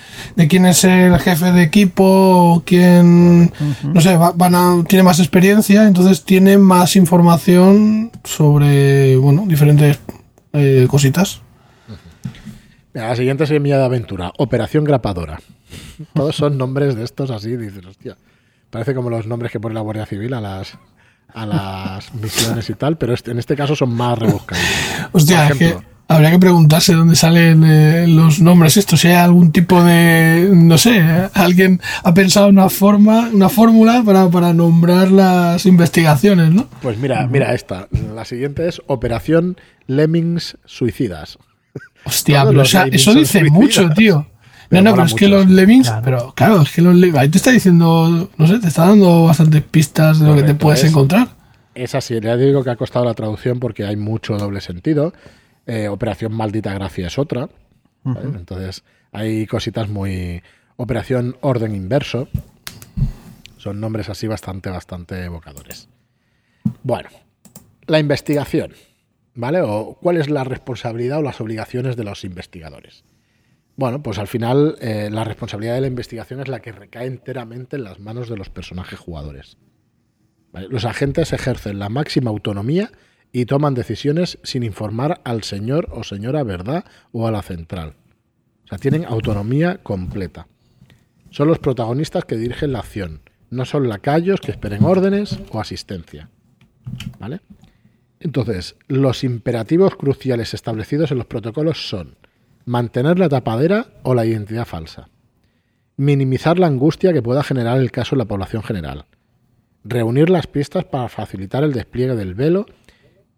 quién 0.49 0.65
es 0.65 0.83
el 0.83 1.19
jefe 1.19 1.51
de 1.51 1.61
equipo, 1.61 2.63
quién, 2.65 3.53
no 3.83 4.01
sé, 4.01 4.17
van 4.17 4.55
a, 4.55 4.83
tiene 4.87 5.03
más 5.03 5.19
experiencia, 5.19 5.87
entonces 5.87 6.23
tiene 6.23 6.57
más 6.57 6.95
información 6.95 8.11
sobre, 8.23 9.15
bueno, 9.17 9.43
diferentes 9.45 9.99
eh, 10.53 10.87
cositas. 10.89 11.41
la 12.93 13.15
siguiente 13.15 13.45
semilla 13.45 13.77
de 13.77 13.85
aventura, 13.85 14.31
Operación 14.39 14.83
Grapadora. 14.85 15.37
Todos 16.13 16.35
son 16.35 16.57
nombres 16.57 16.95
de 16.95 17.03
estos 17.03 17.31
así, 17.31 17.55
dices, 17.57 17.85
hostia. 17.85 18.17
Parece 18.69 18.93
como 18.93 19.09
los 19.09 19.27
nombres 19.27 19.51
que 19.51 19.59
pone 19.59 19.75
la 19.75 19.81
Guardia 19.81 20.05
Civil 20.05 20.33
a 20.33 20.41
las 20.41 20.77
a 21.33 21.45
las 21.45 22.13
misiones 22.13 22.69
y 22.69 22.75
tal, 22.75 22.97
pero 22.97 23.13
este, 23.13 23.31
en 23.31 23.39
este 23.39 23.55
caso 23.55 23.75
son 23.75 23.93
más 23.93 24.17
rebuscados. 24.17 24.63
Hostia, 25.11 25.49
habría 26.07 26.31
que 26.31 26.39
preguntarse 26.39 26.93
dónde 26.93 27.15
salen 27.15 27.63
eh, 27.65 28.05
los 28.07 28.39
nombres 28.39 28.77
estos, 28.77 29.01
si 29.01 29.09
hay 29.09 29.15
algún 29.15 29.51
tipo 29.51 29.83
de, 29.83 30.49
no 30.53 30.77
sé, 30.77 31.03
alguien 31.33 31.81
ha 32.03 32.13
pensado 32.13 32.47
una 32.47 32.69
forma, 32.69 33.29
una 33.33 33.49
fórmula 33.49 34.01
para, 34.05 34.29
para 34.29 34.53
nombrar 34.53 35.11
las 35.11 35.65
investigaciones, 35.65 36.51
¿no? 36.51 36.67
Pues 36.81 36.97
mira, 36.97 37.27
mira 37.27 37.53
esta, 37.53 37.89
la 38.13 38.23
siguiente 38.23 38.67
es 38.67 38.81
Operación 38.87 39.57
Lemmings 39.87 40.57
Suicidas. 40.65 41.37
Hostia, 42.05 42.45
pero 42.45 42.61
o 42.61 42.65
sea, 42.65 42.83
eso 42.83 43.13
dice 43.13 43.43
mucho, 43.45 43.89
tío. 43.89 44.27
No, 44.69 44.81
no, 44.81 44.91
pero 44.93 45.05
es 45.05 45.13
que 45.13 45.27
los 45.27 45.47
Lemmings, 45.47 45.91
pero 46.03 46.33
claro, 46.35 46.61
es 46.61 46.71
que 46.71 46.81
los 46.81 46.95
Lemmings, 46.95 47.17
ahí 47.17 47.29
te 47.29 47.37
está 47.37 47.51
diciendo, 47.51 48.29
no 48.37 48.47
sé, 48.47 48.59
te 48.59 48.67
está 48.67 48.87
dando 48.87 49.25
bastantes 49.25 49.61
pistas 49.61 50.19
de 50.19 50.27
lo 50.27 50.35
que 50.35 50.43
te 50.43 50.55
puedes 50.55 50.83
encontrar. 50.83 51.29
Es 51.75 51.93
así, 51.93 52.19
ya 52.21 52.37
digo 52.37 52.63
que 52.63 52.69
ha 52.69 52.77
costado 52.77 53.05
la 53.05 53.13
traducción 53.13 53.59
porque 53.59 53.85
hay 53.85 53.97
mucho 53.97 54.37
doble 54.37 54.61
sentido. 54.61 55.13
Eh, 55.67 55.89
Operación 55.89 56.33
Maldita 56.33 56.73
Gracia 56.73 57.07
es 57.07 57.19
otra. 57.19 57.49
Entonces, 58.05 58.83
hay 59.11 59.47
cositas 59.47 59.89
muy. 59.89 60.41
Operación 60.77 61.37
Orden 61.41 61.75
Inverso. 61.75 62.27
Son 63.57 63.79
nombres 63.79 64.09
así 64.09 64.27
bastante, 64.27 64.69
bastante 64.69 65.23
evocadores. 65.23 65.89
Bueno, 66.83 67.09
la 67.87 67.99
investigación. 67.99 68.73
¿Vale? 69.33 69.61
O 69.61 69.97
cuál 70.01 70.17
es 70.17 70.29
la 70.29 70.45
responsabilidad 70.45 71.17
o 71.19 71.21
las 71.21 71.41
obligaciones 71.41 71.97
de 71.97 72.05
los 72.05 72.23
investigadores. 72.23 73.03
Bueno, 73.77 74.01
pues 74.01 74.17
al 74.19 74.27
final 74.27 74.77
eh, 74.79 75.09
la 75.11 75.23
responsabilidad 75.23 75.75
de 75.75 75.81
la 75.81 75.87
investigación 75.87 76.39
es 76.39 76.47
la 76.47 76.61
que 76.61 76.71
recae 76.71 77.07
enteramente 77.07 77.75
en 77.75 77.83
las 77.83 77.99
manos 77.99 78.29
de 78.29 78.37
los 78.37 78.49
personajes 78.49 78.99
jugadores. 78.99 79.57
Los 80.69 80.85
agentes 80.85 81.33
ejercen 81.33 81.79
la 81.79 81.89
máxima 81.89 82.29
autonomía 82.29 82.91
y 83.33 83.45
toman 83.45 83.73
decisiones 83.73 84.39
sin 84.43 84.63
informar 84.63 85.19
al 85.25 85.43
señor 85.43 85.89
o 85.91 86.05
señora 86.05 86.43
verdad 86.43 86.85
o 87.11 87.27
a 87.27 87.31
la 87.31 87.41
central. 87.41 87.95
O 88.63 88.67
sea, 88.69 88.77
tienen 88.77 89.03
autonomía 89.03 89.79
completa. 89.83 90.47
Son 91.29 91.49
los 91.49 91.59
protagonistas 91.59 92.23
que 92.23 92.37
dirigen 92.37 92.71
la 92.71 92.79
acción, 92.79 93.21
no 93.49 93.65
son 93.65 93.89
lacayos 93.89 94.39
que 94.39 94.51
esperen 94.51 94.85
órdenes 94.85 95.37
o 95.51 95.59
asistencia. 95.59 96.29
¿Vale? 97.19 97.41
Entonces, 98.21 98.77
los 98.87 99.25
imperativos 99.25 99.97
cruciales 99.97 100.53
establecidos 100.53 101.11
en 101.11 101.17
los 101.17 101.27
protocolos 101.27 101.89
son 101.89 102.15
mantener 102.65 103.19
la 103.19 103.29
tapadera 103.29 103.87
o 104.03 104.13
la 104.13 104.25
identidad 104.25 104.65
falsa, 104.65 105.09
minimizar 105.97 106.59
la 106.59 106.67
angustia 106.67 107.13
que 107.13 107.21
pueda 107.21 107.43
generar 107.43 107.79
el 107.79 107.91
caso 107.91 108.15
en 108.15 108.19
la 108.19 108.25
población 108.25 108.63
general, 108.63 109.05
reunir 109.83 110.29
las 110.29 110.47
pistas 110.47 110.83
para 110.83 111.07
facilitar 111.07 111.63
el 111.63 111.73
despliegue 111.73 112.15
del 112.15 112.33
velo 112.33 112.65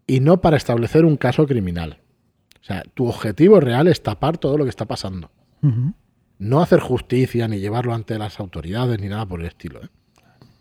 y 0.06 0.20
no 0.20 0.40
para 0.40 0.56
establecer 0.56 1.04
un 1.04 1.16
caso 1.16 1.46
criminal. 1.46 1.98
O 2.60 2.64
sea, 2.64 2.82
tu 2.94 3.06
objetivo 3.06 3.60
real 3.60 3.86
es 3.86 4.02
tapar 4.02 4.38
todo 4.38 4.58
lo 4.58 4.64
que 4.64 4.70
está 4.70 4.86
pasando. 4.86 5.30
No 6.38 6.62
hacer 6.62 6.80
justicia 6.80 7.48
ni 7.48 7.58
llevarlo 7.58 7.94
ante 7.94 8.18
las 8.18 8.40
autoridades 8.40 9.00
ni 9.00 9.08
nada 9.08 9.26
por 9.26 9.40
el 9.40 9.46
estilo. 9.46 9.82
¿eh? 9.82 9.88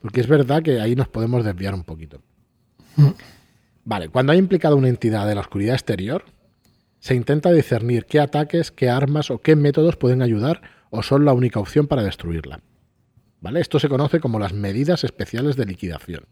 Porque 0.01 0.21
es 0.21 0.27
verdad 0.27 0.61
que 0.61 0.79
ahí 0.79 0.95
nos 0.95 1.07
podemos 1.07 1.43
desviar 1.43 1.73
un 1.73 1.83
poquito. 1.83 2.21
Vale, 3.85 4.09
cuando 4.09 4.33
hay 4.33 4.39
implicado 4.39 4.75
una 4.75 4.89
entidad 4.89 5.27
de 5.27 5.35
la 5.35 5.41
oscuridad 5.41 5.75
exterior, 5.75 6.25
se 6.99 7.15
intenta 7.15 7.51
discernir 7.51 8.05
qué 8.05 8.19
ataques, 8.19 8.71
qué 8.71 8.89
armas 8.89 9.31
o 9.31 9.39
qué 9.39 9.55
métodos 9.55 9.95
pueden 9.95 10.21
ayudar 10.21 10.61
o 10.89 11.03
son 11.03 11.25
la 11.25 11.33
única 11.33 11.59
opción 11.59 11.87
para 11.87 12.03
destruirla. 12.03 12.61
¿Vale? 13.39 13.59
Esto 13.59 13.79
se 13.79 13.89
conoce 13.89 14.19
como 14.19 14.39
las 14.39 14.53
medidas 14.53 15.03
especiales 15.03 15.55
de 15.55 15.65
liquidación. 15.65 16.25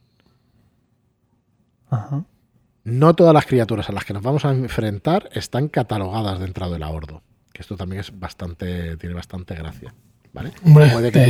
No 2.83 3.15
todas 3.15 3.33
las 3.33 3.45
criaturas 3.45 3.89
a 3.89 3.93
las 3.93 4.05
que 4.05 4.13
nos 4.13 4.23
vamos 4.23 4.43
a 4.45 4.51
enfrentar 4.51 5.29
están 5.33 5.69
catalogadas 5.69 6.39
dentro 6.39 6.69
del 6.69 6.83
ahordo. 6.83 7.21
Que 7.53 7.61
esto 7.61 7.77
también 7.77 8.01
es 8.01 8.17
bastante, 8.19 8.97
tiene 8.97 9.15
bastante 9.15 9.55
gracia. 9.55 9.93
¿Vale? 10.33 10.51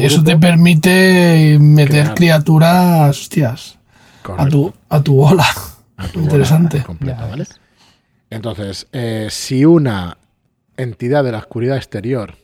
eso 0.04 0.24
te 0.24 0.36
permite 0.36 1.58
meter 1.60 2.16
criaturas, 2.16 3.22
hostias, 3.22 3.78
a 4.36 4.48
tu, 4.48 4.74
a 4.90 5.04
tu 5.04 5.16
bola. 5.16 5.46
Interesante. 6.16 6.84
¿vale? 7.00 7.46
Entonces, 8.30 8.88
eh, 8.92 9.28
si 9.30 9.66
una 9.66 10.18
entidad 10.78 11.24
de 11.24 11.32
la 11.32 11.40
oscuridad 11.40 11.78
exterior 11.78 12.36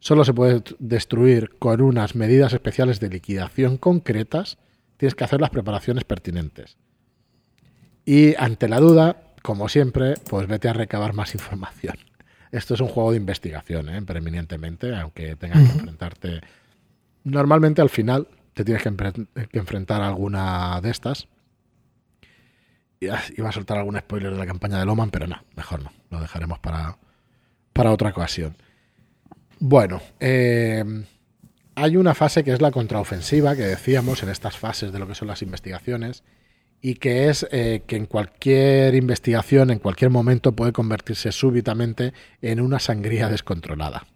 solo 0.00 0.24
se 0.24 0.34
puede 0.34 0.62
destruir 0.78 1.56
con 1.58 1.80
unas 1.80 2.14
medidas 2.14 2.52
especiales 2.52 3.00
de 3.00 3.08
liquidación 3.08 3.78
concretas, 3.78 4.58
tienes 4.98 5.14
que 5.14 5.24
hacer 5.24 5.40
las 5.40 5.50
preparaciones 5.50 6.04
pertinentes. 6.04 6.76
Y 8.04 8.34
ante 8.36 8.68
la 8.68 8.80
duda, 8.80 9.32
como 9.42 9.68
siempre, 9.68 10.14
pues 10.28 10.46
vete 10.46 10.68
a 10.68 10.74
recabar 10.74 11.14
más 11.14 11.34
información. 11.34 11.96
Esto 12.52 12.74
es 12.74 12.80
un 12.80 12.88
juego 12.88 13.12
de 13.12 13.16
investigación, 13.16 13.88
¿eh? 13.88 14.02
preeminentemente, 14.02 14.94
aunque 14.94 15.36
tengas 15.36 15.62
que 15.62 15.78
enfrentarte. 15.78 16.40
Normalmente 17.24 17.80
al 17.80 17.90
final 17.90 18.28
te 18.52 18.64
tienes 18.64 18.82
que, 18.82 18.88
enfrentar 19.58 20.02
a 20.02 20.06
alguna 20.06 20.80
de 20.80 20.90
estas. 20.90 21.28
Iba 23.00 23.48
a 23.48 23.52
soltar 23.52 23.78
algún 23.78 23.98
spoiler 23.98 24.32
de 24.32 24.38
la 24.38 24.46
campaña 24.46 24.78
de 24.78 24.86
Loman, 24.86 25.10
pero 25.10 25.26
no, 25.26 25.42
mejor 25.56 25.82
no. 25.82 25.92
Lo 26.10 26.20
dejaremos 26.20 26.58
para, 26.58 26.96
para 27.72 27.90
otra 27.90 28.10
ocasión. 28.10 28.56
Bueno, 29.58 30.00
eh, 30.20 30.84
hay 31.74 31.96
una 31.96 32.14
fase 32.14 32.44
que 32.44 32.52
es 32.52 32.60
la 32.60 32.70
contraofensiva, 32.70 33.56
que 33.56 33.62
decíamos 33.62 34.22
en 34.22 34.28
estas 34.28 34.56
fases 34.56 34.92
de 34.92 34.98
lo 34.98 35.06
que 35.06 35.14
son 35.14 35.28
las 35.28 35.42
investigaciones, 35.42 36.22
y 36.80 36.96
que 36.96 37.28
es 37.28 37.46
eh, 37.50 37.82
que 37.86 37.96
en 37.96 38.06
cualquier 38.06 38.94
investigación, 38.94 39.70
en 39.70 39.78
cualquier 39.78 40.10
momento, 40.10 40.52
puede 40.52 40.72
convertirse 40.72 41.32
súbitamente 41.32 42.12
en 42.42 42.60
una 42.60 42.78
sangría 42.78 43.28
descontrolada. 43.28 44.06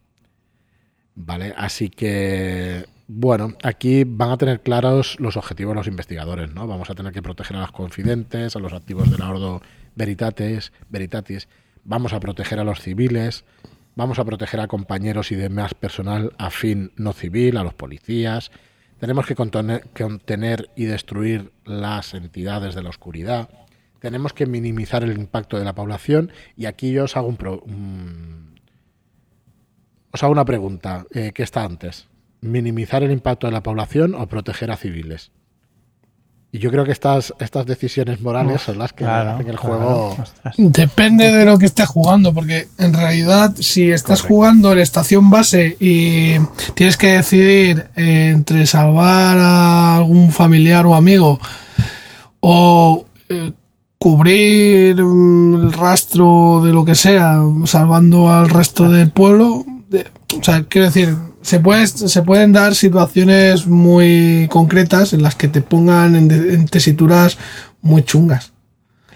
¿Vale? 1.14 1.54
Así 1.56 1.88
que, 1.88 2.84
bueno, 3.08 3.54
aquí 3.62 4.04
van 4.04 4.30
a 4.30 4.36
tener 4.36 4.60
claros 4.60 5.18
los 5.18 5.38
objetivos 5.38 5.74
los 5.74 5.86
investigadores, 5.86 6.52
¿no? 6.54 6.66
Vamos 6.66 6.90
a 6.90 6.94
tener 6.94 7.12
que 7.12 7.22
proteger 7.22 7.56
a 7.56 7.60
los 7.60 7.72
confidentes, 7.72 8.54
a 8.54 8.58
los 8.58 8.74
activos 8.74 9.10
del 9.10 9.22
ordo 9.22 9.62
veritatis, 9.96 10.72
veritatis, 10.90 11.48
vamos 11.84 12.12
a 12.12 12.20
proteger 12.20 12.60
a 12.60 12.64
los 12.64 12.82
civiles, 12.82 13.46
vamos 13.96 14.18
a 14.18 14.24
proteger 14.26 14.60
a 14.60 14.68
compañeros 14.68 15.32
y 15.32 15.36
demás 15.36 15.72
personal 15.72 16.34
afín 16.36 16.92
no 16.96 17.14
civil, 17.14 17.56
a 17.56 17.64
los 17.64 17.72
policías, 17.72 18.50
tenemos 18.98 19.26
que 19.26 19.34
contener, 19.34 20.70
y 20.76 20.84
destruir 20.84 21.52
las 21.64 22.12
entidades 22.12 22.74
de 22.74 22.82
la 22.82 22.90
oscuridad, 22.90 23.48
tenemos 24.00 24.34
que 24.34 24.44
minimizar 24.44 25.02
el 25.02 25.16
impacto 25.16 25.58
de 25.58 25.64
la 25.64 25.74
población. 25.74 26.30
Y 26.56 26.66
aquí 26.66 26.92
yo 26.92 27.04
os 27.04 27.16
hago 27.16 27.28
un, 27.28 28.54
os 30.12 30.22
hago 30.22 30.32
una 30.32 30.44
pregunta, 30.44 31.06
eh, 31.12 31.32
¿qué 31.34 31.42
está 31.42 31.64
antes? 31.64 32.08
¿Minimizar 32.40 33.02
el 33.02 33.10
impacto 33.10 33.46
de 33.46 33.52
la 33.52 33.62
población 33.62 34.14
o 34.14 34.26
proteger 34.26 34.70
a 34.70 34.76
civiles? 34.76 35.32
Y 36.50 36.60
yo 36.60 36.70
creo 36.70 36.86
que 36.86 36.92
estas, 36.92 37.34
estas 37.40 37.66
decisiones 37.66 38.22
morales 38.22 38.62
son 38.62 38.78
las 38.78 38.94
que 38.94 39.04
hacen 39.04 39.46
el 39.48 39.56
juego. 39.58 40.16
Depende 40.56 41.30
de 41.30 41.44
lo 41.44 41.58
que 41.58 41.66
estés 41.66 41.86
jugando, 41.86 42.32
porque 42.32 42.68
en 42.78 42.94
realidad, 42.94 43.54
si 43.58 43.90
estás 43.90 44.22
jugando 44.22 44.72
en 44.72 44.78
estación 44.78 45.28
base 45.28 45.76
y 45.78 46.38
tienes 46.72 46.96
que 46.96 47.18
decidir 47.18 47.88
entre 47.96 48.66
salvar 48.66 49.36
a 49.36 49.96
algún 49.96 50.32
familiar 50.32 50.86
o 50.86 50.94
amigo 50.94 51.38
o 52.40 53.04
eh, 53.28 53.52
cubrir 53.98 54.98
el 54.98 55.72
rastro 55.72 56.62
de 56.64 56.72
lo 56.72 56.82
que 56.82 56.94
sea, 56.94 57.42
salvando 57.66 58.30
al 58.30 58.48
resto 58.48 58.88
del 58.88 59.10
pueblo, 59.10 59.66
o 60.36 60.42
sea, 60.42 60.64
quiero 60.64 60.86
decir, 60.86 61.14
se, 61.42 61.60
puede, 61.60 61.86
se 61.86 62.22
pueden 62.22 62.52
dar 62.52 62.74
situaciones 62.74 63.66
muy 63.66 64.48
concretas 64.50 65.12
en 65.12 65.22
las 65.22 65.34
que 65.34 65.48
te 65.48 65.62
pongan 65.62 66.14
en, 66.16 66.66
tesituras 66.66 67.38
muy 67.80 68.02
chungas. 68.02 68.52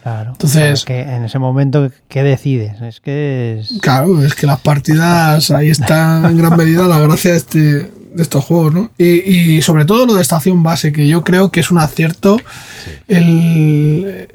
Claro. 0.03 0.33
Entonces, 0.33 0.85
que 0.85 1.01
en 1.01 1.25
ese 1.25 1.39
momento, 1.39 1.89
¿qué 2.09 2.23
decides? 2.25 2.81
Es 2.81 3.01
que 3.01 3.61
es... 3.61 3.79
Claro, 3.81 4.25
es 4.25 4.35
que 4.35 4.47
las 4.49 4.61
partidas 4.61 5.51
ahí 5.53 5.71
están 5.71 6.25
en 6.25 6.39
gran 6.39 6.57
medida 6.57 6.89
la 6.89 6.99
gracia 6.99 7.31
de, 7.31 7.37
este, 7.37 7.59
de 7.61 8.23
estos 8.23 8.45
juegos, 8.45 8.75
¿no? 8.75 8.91
Y, 8.99 9.63
sobre 9.63 9.85
todo 9.85 10.07
lo 10.07 10.15
de 10.15 10.23
estación 10.23 10.65
base, 10.65 10.93
que 10.93 11.07
yo 11.07 11.23
creo 11.23 11.53
que 11.53 11.61
es 11.61 11.71
un 11.71 11.79
acierto 11.79 12.41
el, 13.07 14.29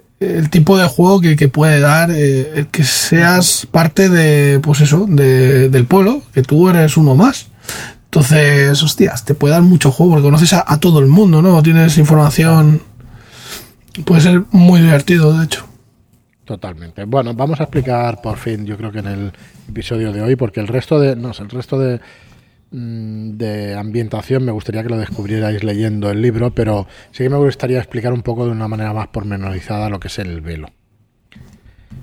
tipo 0.50 0.78
de 0.78 0.88
juego 0.88 1.22
que, 1.22 1.48
puede 1.48 1.80
dar 1.80 2.10
eh, 2.12 2.52
el 2.56 2.68
que 2.68 2.84
seas 2.84 3.68
parte 3.70 4.10
de, 4.10 4.60
pues 4.60 4.82
eso, 4.82 5.06
de, 5.08 5.70
del 5.70 5.86
pueblo, 5.86 6.24
que 6.34 6.42
tú 6.42 6.70
eres 6.70 6.98
uno 6.98 7.16
más. 7.16 7.48
Entonces, 8.06 8.82
hostias, 8.82 9.26
te 9.26 9.36
puede 9.36 9.54
dar 9.54 9.62
mucho 9.62 9.92
juego 9.92 10.14
porque 10.14 10.26
conoces 10.26 10.54
a, 10.54 10.80
todo 10.80 11.00
el 11.00 11.08
mundo, 11.08 11.42
¿no? 11.42 11.62
Tienes 11.62 11.98
información. 11.98 12.82
Puede 14.06 14.22
ser 14.22 14.44
muy 14.52 14.82
divertido, 14.82 15.38
de 15.38 15.46
hecho. 15.46 15.68
Totalmente. 16.46 17.04
Bueno, 17.04 17.34
vamos 17.34 17.60
a 17.60 17.64
explicar 17.64 18.22
por 18.22 18.38
fin, 18.38 18.66
yo 18.66 18.78
creo 18.78 18.92
que 18.92 19.00
en 19.00 19.08
el 19.08 19.34
episodio 19.68 20.14
de 20.14 20.22
hoy, 20.22 20.36
porque 20.36 20.62
el 20.62 20.68
resto 20.68 21.00
de. 21.00 21.16
No 21.16 21.32
el 21.32 21.50
resto 21.50 21.78
de 21.78 22.00
de 22.72 23.76
ambientación 23.76 24.44
me 24.44 24.52
gustaría 24.52 24.84
que 24.84 24.90
lo 24.90 24.98
descubrierais 24.98 25.64
leyendo 25.64 26.12
el 26.12 26.22
libro, 26.22 26.52
pero 26.52 26.88
sí 27.12 27.24
que 27.24 27.30
me 27.30 27.38
gustaría 27.38 27.78
explicar 27.78 28.14
un 28.14 28.24
poco 28.24 28.46
de 28.46 28.52
una 28.52 28.68
manera 28.68 28.94
más 28.94 29.08
pormenorizada 29.08 29.90
lo 29.90 30.00
que 30.00 30.08
es 30.08 30.20
el 30.20 30.42
velo 30.42 30.68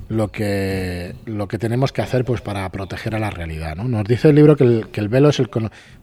lo 0.08 0.30
que, 0.30 1.14
lo 1.24 1.48
que 1.48 1.58
tenemos 1.58 1.92
que 1.92 2.02
hacer 2.02 2.24
pues 2.24 2.40
para 2.40 2.68
proteger 2.70 3.14
a 3.14 3.18
la 3.18 3.30
realidad. 3.30 3.76
¿no? 3.76 3.84
Nos 3.84 4.04
dice 4.04 4.28
el 4.28 4.36
libro 4.36 4.56
que 4.56 4.64
el, 4.64 4.88
que 4.88 5.00
el 5.00 5.08
velo 5.08 5.30
es 5.30 5.40
el, 5.40 5.48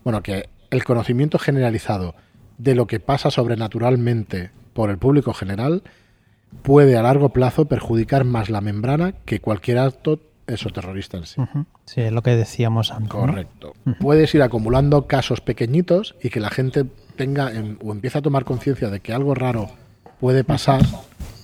bueno, 0.04 0.24
que 0.24 0.50
el 0.69 0.84
conocimiento 0.84 1.39
generalizado 1.39 2.15
de 2.58 2.76
lo 2.76 2.88
que 2.88 3.00
pasa 3.00 3.32
sobrenaturalmente 3.32 4.52
por 4.74 4.89
el 4.89 4.97
público 4.97 5.34
general 5.34 5.84
puede 6.63 6.97
a 6.97 7.04
largo 7.04 7.30
plazo 7.30 7.65
perjudicar 7.65 8.24
más 8.24 8.50
la 8.50 8.62
membrana 8.62 9.13
que 9.26 9.39
cualquier 9.39 9.80
acto 9.80 10.19
exoterrorista 10.51 11.17
en 11.17 11.25
sí. 11.25 11.41
Sí, 11.85 12.01
es 12.01 12.11
lo 12.11 12.21
que 12.21 12.35
decíamos 12.35 12.91
antes. 12.91 13.09
Correcto. 13.09 13.73
Puedes 13.99 14.33
ir 14.35 14.41
acumulando 14.41 15.07
casos 15.07 15.41
pequeñitos 15.41 16.15
y 16.21 16.29
que 16.29 16.39
la 16.39 16.49
gente 16.49 16.85
tenga 17.15 17.51
o 17.83 17.91
empiece 17.91 18.17
a 18.17 18.21
tomar 18.21 18.45
conciencia 18.45 18.89
de 18.89 18.99
que 18.99 19.13
algo 19.13 19.35
raro 19.35 19.69
puede 20.19 20.43
pasar, 20.43 20.81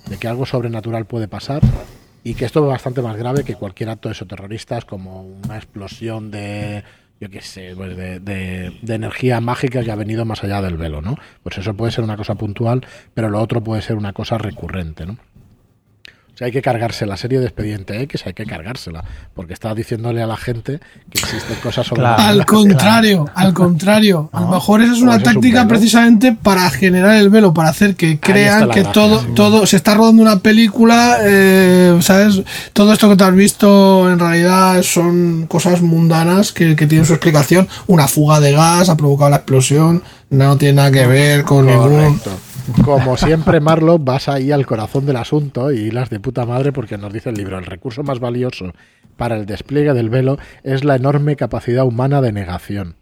de 0.09 0.17
que 0.17 0.27
algo 0.27 0.45
sobrenatural 0.45 1.05
puede 1.05 1.27
pasar 1.27 1.61
y 2.23 2.35
que 2.35 2.45
esto 2.45 2.61
es 2.61 2.67
bastante 2.67 3.01
más 3.01 3.15
grave 3.15 3.43
que 3.43 3.55
cualquier 3.55 3.89
acto 3.89 4.09
de 4.09 4.13
esos 4.13 4.27
terroristas 4.27 4.85
como 4.85 5.21
una 5.21 5.55
explosión 5.55 6.31
de 6.31 6.83
yo 7.19 7.29
qué 7.29 7.41
sé, 7.41 7.73
pues 7.75 7.97
de, 7.97 8.19
de, 8.19 8.93
energía 8.93 9.41
mágica 9.41 9.83
que 9.83 9.91
ha 9.91 9.95
venido 9.95 10.23
más 10.23 10.43
allá 10.43 10.61
del 10.61 10.77
velo, 10.77 11.01
¿no? 11.01 11.17
Pues 11.41 11.57
eso 11.57 11.73
puede 11.73 11.91
ser 11.91 12.03
una 12.03 12.15
cosa 12.15 12.35
puntual, 12.35 12.85
pero 13.13 13.29
lo 13.29 13.41
otro 13.41 13.63
puede 13.63 13.81
ser 13.81 13.95
una 13.95 14.13
cosa 14.13 14.37
recurrente, 14.37 15.05
¿no? 15.07 15.17
Hay 16.39 16.51
que 16.51 16.61
cargarse 16.61 17.05
la 17.05 17.17
serie 17.17 17.39
de 17.39 17.45
Expediente 17.45 18.01
X, 18.03 18.23
hay 18.25 18.33
que 18.33 18.45
cargársela, 18.45 19.03
porque 19.33 19.53
está 19.53 19.73
diciéndole 19.73 20.21
a 20.21 20.27
la 20.27 20.37
gente 20.37 20.79
que 21.09 21.19
existen 21.19 21.57
cosas 21.61 21.87
sobre 21.87 22.05
Al 22.05 22.45
contrario, 22.45 23.25
al 23.33 23.53
contrario. 23.55 24.29
A 24.33 24.41
lo 24.41 24.47
mejor 24.49 24.81
esa 24.81 24.93
es 24.93 25.01
una 25.01 25.19
táctica 25.19 25.67
precisamente 25.67 26.37
para 26.41 26.69
generar 26.69 27.15
el 27.15 27.29
velo, 27.29 27.53
para 27.53 27.69
hacer 27.69 27.95
que 27.95 28.19
crean 28.19 28.69
que 28.69 28.83
todo, 28.83 29.19
todo 29.33 29.65
se 29.65 29.77
está 29.77 29.95
rodando 29.95 30.21
una 30.21 30.39
película, 30.39 31.17
eh, 31.21 31.97
¿sabes? 32.01 32.41
Todo 32.73 32.93
esto 32.93 33.09
que 33.09 33.15
te 33.15 33.23
has 33.23 33.35
visto 33.35 34.11
en 34.11 34.19
realidad 34.19 34.81
son 34.83 35.47
cosas 35.47 35.81
mundanas 35.81 36.51
que, 36.51 36.75
que 36.75 36.85
tienen 36.85 37.05
su 37.05 37.13
explicación. 37.13 37.67
Una 37.87 38.07
fuga 38.07 38.39
de 38.39 38.51
gas 38.51 38.89
ha 38.89 38.97
provocado 38.97 39.31
la 39.31 39.37
explosión, 39.37 40.03
no 40.29 40.57
tiene 40.57 40.75
nada 40.75 40.91
que 40.91 41.07
ver 41.07 41.43
con 41.43 41.65
ningún 41.65 42.19
como 42.83 43.17
siempre, 43.17 43.59
Marlo, 43.59 43.97
vas 43.97 44.27
ahí 44.27 44.51
al 44.51 44.65
corazón 44.65 45.05
del 45.05 45.15
asunto 45.15 45.71
y 45.71 45.91
las 45.91 46.09
de 46.09 46.19
puta 46.19 46.45
madre 46.45 46.71
porque 46.71 46.97
nos 46.97 47.13
dice 47.13 47.29
el 47.29 47.35
libro, 47.35 47.57
el 47.57 47.65
recurso 47.65 48.03
más 48.03 48.19
valioso 48.19 48.73
para 49.15 49.35
el 49.35 49.45
despliegue 49.45 49.93
del 49.93 50.09
velo 50.09 50.37
es 50.63 50.83
la 50.83 50.95
enorme 50.95 51.35
capacidad 51.35 51.85
humana 51.85 52.21
de 52.21 52.31
negación. 52.31 52.95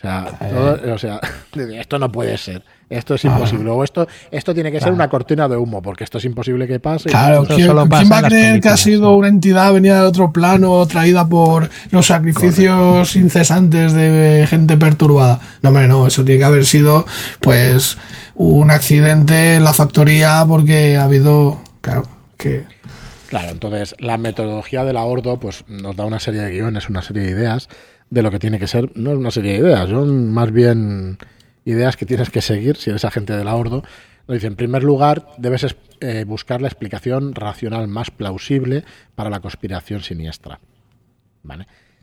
O 0.00 0.02
sea, 0.02 0.26
o 0.94 0.98
sea 0.98 1.20
esto 1.54 1.98
no 1.98 2.10
puede 2.10 2.38
ser. 2.38 2.62
Esto 2.88 3.14
es 3.14 3.24
imposible. 3.24 3.70
O 3.70 3.84
esto, 3.84 4.08
esto 4.32 4.52
tiene 4.52 4.72
que 4.72 4.80
ser 4.80 4.92
una 4.92 5.08
cortina 5.08 5.46
de 5.46 5.56
humo, 5.56 5.80
porque 5.80 6.02
esto 6.02 6.18
es 6.18 6.24
imposible 6.24 6.66
que 6.66 6.80
pase. 6.80 7.08
Claro, 7.08 7.44
¿quién, 7.46 7.70
va 7.76 8.18
a 8.18 8.22
creer 8.22 8.60
que 8.60 8.68
ha 8.68 8.76
sido 8.76 9.14
una 9.14 9.28
entidad 9.28 9.72
venida 9.72 10.00
de 10.00 10.06
otro 10.08 10.32
plano, 10.32 10.84
traída 10.86 11.28
por 11.28 11.70
los 11.92 12.06
sacrificios 12.06 13.14
incesantes 13.14 13.92
de 13.92 14.44
gente 14.48 14.76
perturbada? 14.76 15.40
No, 15.62 15.68
hombre, 15.68 15.86
no, 15.86 16.08
eso 16.08 16.24
tiene 16.24 16.40
que 16.40 16.44
haber 16.44 16.66
sido, 16.66 17.06
pues, 17.40 17.96
un 18.34 18.72
accidente 18.72 19.54
en 19.54 19.64
la 19.64 19.72
factoría 19.72 20.44
porque 20.48 20.96
ha 20.96 21.04
habido. 21.04 21.60
Claro, 21.82 22.08
que. 22.36 22.64
Claro, 23.28 23.50
entonces 23.50 23.94
la 24.00 24.18
metodología 24.18 24.82
del 24.82 24.96
ahordo 24.96 25.38
pues 25.38 25.64
nos 25.68 25.94
da 25.94 26.04
una 26.04 26.18
serie 26.18 26.40
de 26.40 26.50
guiones, 26.50 26.88
una 26.88 27.02
serie 27.02 27.22
de 27.22 27.30
ideas 27.30 27.68
de 28.10 28.22
lo 28.22 28.30
que 28.30 28.38
tiene 28.38 28.58
que 28.58 28.66
ser, 28.66 28.90
no 28.96 29.12
es 29.12 29.18
una 29.18 29.30
serie 29.30 29.52
de 29.52 29.58
ideas, 29.58 29.88
son 29.88 30.32
más 30.32 30.50
bien 30.52 31.18
ideas 31.64 31.96
que 31.96 32.06
tienes 32.06 32.30
que 32.30 32.42
seguir 32.42 32.76
si 32.76 32.90
eres 32.90 33.04
agente 33.04 33.36
del 33.36 33.48
ahordo. 33.48 33.82
Nos 34.26 34.34
dice, 34.36 34.48
en 34.48 34.56
primer 34.56 34.84
lugar, 34.84 35.26
debes 35.38 35.74
eh, 36.00 36.24
buscar 36.26 36.60
la 36.60 36.68
explicación 36.68 37.34
racional 37.34 37.88
más 37.88 38.10
plausible 38.10 38.84
para 39.14 39.30
la 39.30 39.40
conspiración 39.40 40.02
siniestra. 40.02 40.60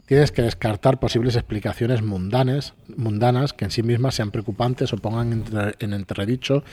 Tienes 0.06 0.32
que 0.32 0.42
descartar 0.42 1.00
posibles 1.00 1.36
explicaciones 1.36 2.02
mundanas, 2.02 2.74
mundanas 2.96 3.54
que 3.54 3.66
en 3.66 3.72
sí 3.72 3.84
mismas 3.84 4.16
sean 4.16 4.32
preocupantes 4.32 4.94
o 4.94 4.98
pongan 4.98 5.44
en 5.80 5.94
entredicho 5.94 6.64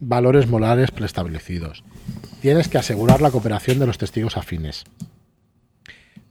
valores 0.00 0.48
morales 0.48 0.90
preestablecidos. 0.90 1.84
Tienes 2.40 2.68
que 2.68 2.78
asegurar 2.78 3.22
la 3.22 3.30
cooperación 3.30 3.78
de 3.78 3.86
los 3.86 3.98
testigos 3.98 4.36
afines. 4.36 4.84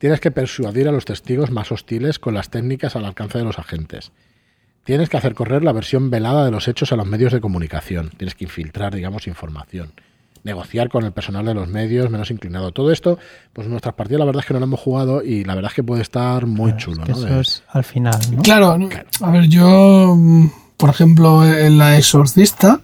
Tienes 0.04 0.20
que 0.20 0.32
persuadir 0.32 0.89
a 0.89 0.92
los 0.92 1.06
testigos 1.06 1.50
más 1.50 1.72
hostiles 1.72 2.20
con 2.20 2.34
las 2.34 2.50
técnicas 2.50 2.98
al 2.98 3.06
alcance 3.06 3.38
de 3.38 3.46
los 3.46 3.58
agentes. 3.58 4.12
Tienes 4.84 5.08
que 5.08 5.16
hacer 5.16 5.34
correr 5.34 5.63
la 5.63 5.72
versión 5.72 6.10
velada 6.10 6.44
de 6.44 6.52
los 6.52 6.68
hechos 6.68 6.92
a 6.92 6.98
los 6.98 7.08
medios 7.08 7.32
de 7.32 7.39
comunicación. 7.39 8.12
Tienes 8.18 8.36
que 8.36 8.44
infiltrar, 8.44 8.94
digamos, 8.94 9.28
información. 9.28 9.94
Negociar 10.44 10.89
con 10.89 11.06
el 11.06 11.13
personal 11.13 11.46
de 11.46 11.54
los 11.54 11.70
medios 11.70 12.10
menos 12.10 12.32
inclinado. 12.32 12.74
Todo 12.74 12.92
esto, 12.92 13.18
pues 13.54 13.70
nuestras 13.70 13.96
partidas 13.96 14.20
la 14.20 14.26
verdad 14.26 14.42
es 14.42 14.46
que 14.46 14.54
no 14.54 14.60
lo 14.60 14.66
hemos 14.66 14.82
jugado 14.82 15.24
y 15.24 15.46
la 15.46 15.56
verdad 15.56 15.72
es 15.72 15.76
que 15.76 15.84
puede 15.84 16.02
estar 16.02 16.48
muy 16.48 16.76
chulo. 16.76 17.06
Eso 17.06 17.39
es 17.39 17.63
al 17.70 17.86
final. 17.86 18.20
Claro, 18.44 18.78
a 19.22 19.32
ver, 19.32 19.48
yo, 19.48 20.16
mm, 20.18 20.48
por 20.76 20.89
ejemplo, 20.89 21.48
en 21.48 21.78
la 21.78 21.98
exorcista, 21.98 22.82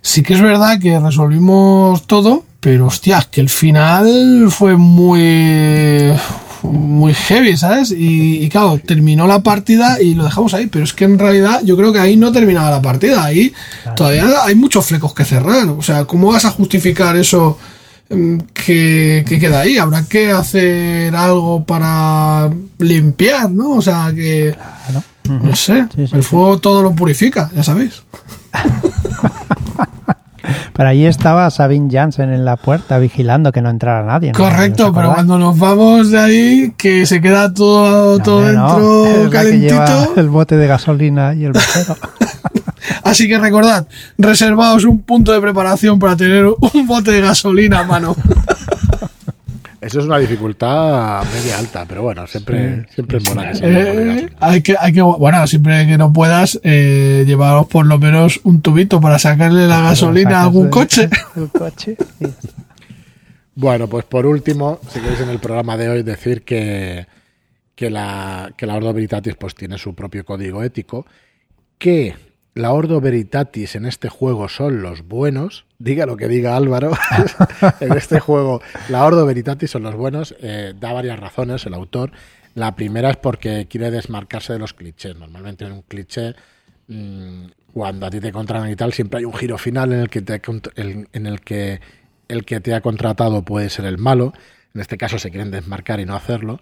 sí 0.00 0.22
que 0.22 0.32
es 0.32 0.40
verdad 0.40 0.78
que 0.80 0.98
resolvimos 0.98 2.06
todo, 2.06 2.44
pero 2.64 2.86
hostia, 2.86 3.28
que 3.30 3.42
el 3.42 3.50
final 3.50 4.46
fue 4.48 4.74
muy 4.74 6.14
muy 6.62 7.12
heavy, 7.12 7.58
¿sabes? 7.58 7.94
Y, 7.94 8.48
claro, 8.48 8.80
terminó 8.82 9.26
la 9.26 9.40
partida 9.40 10.00
y 10.00 10.14
lo 10.14 10.24
dejamos 10.24 10.54
ahí, 10.54 10.66
pero 10.66 10.82
es 10.82 10.94
que 10.94 11.04
en 11.04 11.18
realidad 11.18 11.60
yo 11.62 11.76
creo 11.76 11.92
que 11.92 11.98
ahí 11.98 12.16
no 12.16 12.32
terminaba 12.32 12.70
la 12.70 12.80
partida, 12.80 13.22
ahí 13.22 13.52
todavía 13.94 14.44
hay 14.44 14.54
muchos 14.54 14.86
flecos 14.86 15.12
que 15.12 15.26
cerrar, 15.26 15.68
o 15.68 15.82
sea, 15.82 16.06
¿cómo 16.06 16.32
vas 16.32 16.46
a 16.46 16.52
justificar 16.52 17.16
eso 17.16 17.58
mm, 18.08 18.38
que, 18.54 19.26
queda 19.28 19.60
ahí? 19.60 19.76
Habrá 19.76 20.06
que 20.06 20.30
hacer 20.30 21.14
algo 21.14 21.64
para 21.64 22.50
limpiar, 22.78 23.50
¿no? 23.50 23.72
O 23.72 23.82
sea, 23.82 24.10
que... 24.14 24.56
No 25.28 25.54
sé, 25.54 25.86
el 25.96 26.22
fuego 26.22 26.58
todo 26.60 26.82
lo 26.82 26.94
purifica, 26.94 27.50
ya 27.54 27.62
sabéis. 27.62 28.02
Pero 30.76 30.88
ahí 30.88 31.06
estaba 31.06 31.48
Sabine 31.50 31.88
Jansen 31.90 32.32
en 32.32 32.44
la 32.44 32.56
puerta 32.56 32.98
vigilando 32.98 33.52
que 33.52 33.62
no 33.62 33.70
entrara 33.70 34.04
nadie. 34.04 34.32
Correcto, 34.32 34.92
pero 34.92 35.14
cuando 35.14 35.38
nos 35.38 35.56
vamos 35.56 36.10
de 36.10 36.18
ahí, 36.18 36.74
que 36.76 37.06
se 37.06 37.20
queda 37.20 37.54
todo, 37.54 38.18
todo 38.18 38.44
dentro 38.44 39.30
calentito. 39.30 40.14
el 40.16 40.28
bote 40.28 40.56
de 40.56 40.66
gasolina 40.66 41.32
y 41.34 41.44
el 41.44 41.52
botero. 41.52 41.96
Así 43.04 43.28
que 43.28 43.38
recordad, 43.38 43.86
reservaos 44.18 44.84
un 44.84 45.00
punto 45.02 45.32
de 45.32 45.40
preparación 45.40 45.98
para 46.00 46.16
tener 46.16 46.46
un 46.46 46.86
bote 46.86 47.12
de 47.12 47.20
gasolina 47.20 47.78
a 47.78 47.84
mano. 47.84 48.16
Eso 49.84 50.00
es 50.00 50.06
una 50.06 50.16
dificultad 50.16 51.22
media 51.24 51.58
alta, 51.58 51.84
pero 51.86 52.00
bueno, 52.00 52.26
siempre, 52.26 52.86
siempre 52.94 53.18
es 53.18 53.24
buena 53.24 53.52
que 53.52 53.58
eh, 53.62 54.30
hay 54.40 54.62
que, 54.62 54.76
hay 54.80 54.94
que, 54.94 55.02
bueno, 55.02 55.46
siempre 55.46 55.86
que 55.86 55.98
no 55.98 56.10
puedas, 56.10 56.58
eh, 56.62 57.24
llevaros 57.26 57.66
por 57.66 57.84
lo 57.84 57.98
menos 57.98 58.40
un 58.44 58.62
tubito 58.62 58.98
para 58.98 59.18
sacarle 59.18 59.66
la 59.66 59.82
gasolina 59.82 60.40
a 60.40 60.42
algún 60.44 60.70
coche. 60.70 61.10
bueno, 63.54 63.86
pues 63.86 64.06
por 64.06 64.24
último, 64.24 64.80
si 64.88 65.00
queréis 65.00 65.20
en 65.20 65.28
el 65.28 65.38
programa 65.38 65.76
de 65.76 65.90
hoy 65.90 66.02
decir 66.02 66.44
que, 66.44 67.06
que 67.74 67.90
la, 67.90 68.54
que 68.56 68.66
la 68.66 68.76
Ordo 68.76 68.94
Veritatis 68.94 69.34
pues 69.34 69.54
tiene 69.54 69.76
su 69.76 69.94
propio 69.94 70.24
código 70.24 70.62
ético, 70.62 71.04
que 71.76 72.14
la 72.54 72.72
Ordo 72.72 73.00
Veritatis 73.00 73.74
en 73.74 73.84
este 73.84 74.08
juego 74.08 74.48
son 74.48 74.80
los 74.80 75.02
buenos, 75.02 75.66
diga 75.78 76.06
lo 76.06 76.16
que 76.16 76.28
diga 76.28 76.56
Álvaro, 76.56 76.92
en 77.80 77.92
este 77.92 78.20
juego 78.20 78.62
la 78.88 79.04
Ordo 79.04 79.26
Veritatis 79.26 79.72
son 79.72 79.82
los 79.82 79.96
buenos, 79.96 80.34
eh, 80.40 80.72
da 80.78 80.92
varias 80.92 81.18
razones 81.18 81.66
el 81.66 81.74
autor. 81.74 82.12
La 82.54 82.76
primera 82.76 83.10
es 83.10 83.16
porque 83.16 83.66
quiere 83.68 83.90
desmarcarse 83.90 84.52
de 84.52 84.60
los 84.60 84.74
clichés. 84.74 85.16
Normalmente 85.16 85.64
en 85.64 85.72
un 85.72 85.82
cliché, 85.82 86.36
mm, 86.86 87.46
cuando 87.72 88.06
a 88.06 88.10
ti 88.10 88.20
te 88.20 88.30
contratan 88.30 88.70
y 88.70 88.76
tal, 88.76 88.92
siempre 88.92 89.18
hay 89.18 89.24
un 89.24 89.34
giro 89.34 89.58
final 89.58 89.92
en 89.92 89.98
el 89.98 90.08
que 90.08 90.22
te, 90.22 90.40
en 90.76 91.26
el 91.26 91.40
que 91.40 91.80
el 92.28 92.44
que 92.44 92.60
te 92.60 92.74
ha 92.74 92.80
contratado 92.80 93.44
puede 93.44 93.68
ser 93.70 93.86
el 93.86 93.98
malo. 93.98 94.32
En 94.72 94.80
este 94.80 94.96
caso 94.96 95.18
se 95.18 95.30
quieren 95.30 95.50
desmarcar 95.50 95.98
y 95.98 96.04
no 96.04 96.14
hacerlo. 96.14 96.60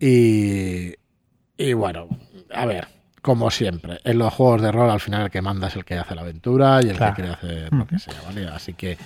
Y, 0.00 0.94
y 1.56 1.72
bueno, 1.74 2.08
a 2.52 2.66
ver, 2.66 2.88
como 3.22 3.52
siempre, 3.52 4.00
en 4.02 4.18
los 4.18 4.34
juegos 4.34 4.60
de 4.62 4.72
rol 4.72 4.90
al 4.90 5.00
final 5.00 5.22
el 5.22 5.30
que 5.30 5.40
manda 5.40 5.68
es 5.68 5.76
el 5.76 5.84
que 5.84 5.94
hace 5.94 6.14
la 6.14 6.22
aventura 6.22 6.80
y 6.82 6.88
el 6.88 6.98
que 6.98 7.12
quiere 7.14 7.30
hacer 7.30 7.72
lo 7.72 7.86
que 7.86 7.98
sea, 8.00 8.20
¿vale? 8.26 8.48
Así 8.48 8.74
que 8.74 8.98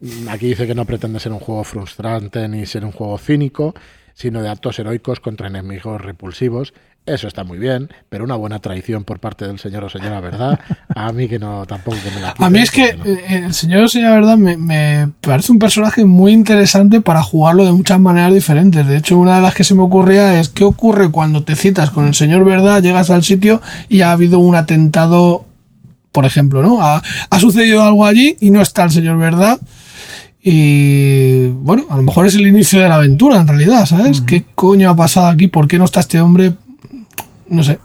mm, 0.00 0.28
aquí 0.28 0.46
dice 0.46 0.66
que 0.66 0.76
no 0.76 0.84
pretende 0.84 1.18
ser 1.18 1.32
un 1.32 1.40
juego 1.40 1.64
frustrante 1.64 2.48
ni 2.48 2.64
ser 2.66 2.84
un 2.84 2.92
juego 2.92 3.18
cínico, 3.18 3.74
sino 4.14 4.42
de 4.42 4.48
actos 4.48 4.78
heroicos 4.78 5.18
contra 5.18 5.48
enemigos 5.48 6.00
repulsivos 6.00 6.72
eso 7.06 7.28
está 7.28 7.44
muy 7.44 7.58
bien, 7.58 7.90
pero 8.08 8.24
una 8.24 8.34
buena 8.34 8.60
traición 8.60 9.04
por 9.04 9.20
parte 9.20 9.46
del 9.46 9.58
señor 9.58 9.84
o 9.84 9.90
señora 9.90 10.20
verdad, 10.20 10.58
a 10.94 11.12
mí 11.12 11.28
que 11.28 11.38
no, 11.38 11.66
tampoco 11.66 11.98
que 12.02 12.10
me 12.10 12.20
la 12.22 12.34
A 12.38 12.48
mí 12.48 12.60
es 12.60 12.70
que 12.70 12.96
eh, 13.04 13.42
el 13.44 13.52
señor 13.52 13.84
o 13.84 13.88
señora 13.88 14.14
verdad 14.14 14.38
me, 14.38 15.10
parece 15.20 15.52
un 15.52 15.58
personaje 15.58 16.06
muy 16.06 16.32
interesante 16.32 17.02
para 17.02 17.22
jugarlo 17.22 17.66
de 17.66 17.72
muchas 17.72 18.00
maneras 18.00 18.32
diferentes. 18.32 18.86
De 18.86 18.96
hecho, 18.96 19.18
una 19.18 19.36
de 19.36 19.42
las 19.42 19.54
que 19.54 19.64
se 19.64 19.74
me 19.74 19.82
ocurría 19.82 20.40
es 20.40 20.48
qué 20.48 20.64
ocurre 20.64 21.10
cuando 21.10 21.44
te 21.44 21.56
citas 21.56 21.90
con 21.90 22.06
el 22.06 22.14
señor 22.14 22.44
verdad, 22.44 22.82
llegas 22.82 23.10
al 23.10 23.22
sitio 23.22 23.60
y 23.90 24.00
ha 24.00 24.12
habido 24.12 24.38
un 24.38 24.54
atentado, 24.54 25.44
por 26.10 26.24
ejemplo, 26.24 26.62
¿no? 26.62 26.80
Ha, 26.80 27.02
sucedido 27.38 27.82
algo 27.82 28.06
allí 28.06 28.38
y 28.40 28.50
no 28.50 28.62
está 28.62 28.82
el 28.84 28.90
señor 28.90 29.18
verdad. 29.18 29.60
Y 30.42 31.48
bueno, 31.48 31.84
a 31.90 31.96
lo 31.96 32.02
mejor 32.02 32.26
es 32.26 32.34
el 32.34 32.46
inicio 32.46 32.80
de 32.80 32.88
la 32.88 32.96
aventura 32.96 33.40
en 33.40 33.48
realidad, 33.48 33.84
¿sabes? 33.84 34.22
¿Qué 34.22 34.44
coño 34.54 34.88
ha 34.88 34.96
pasado 34.96 35.26
aquí? 35.26 35.48
¿Por 35.48 35.68
qué 35.68 35.78
no 35.78 35.84
está 35.84 36.00
este 36.00 36.20
hombre? 36.20 36.54
No 37.54 37.62
sé, 37.62 37.78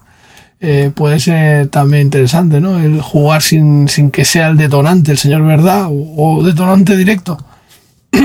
eh, 0.62 0.91
puede 0.93 1.19
ser 1.19 1.69
también 1.69 2.03
interesante, 2.03 2.60
¿no? 2.60 2.79
El 2.79 3.01
jugar 3.01 3.41
sin, 3.41 3.88
que 4.12 4.25
sea 4.25 4.49
el 4.49 4.58
detonante, 4.58 5.12
el 5.12 5.17
señor 5.17 5.45
verdad, 5.45 5.88
o, 5.89 6.43
detonante 6.43 6.97
directo. 6.97 7.38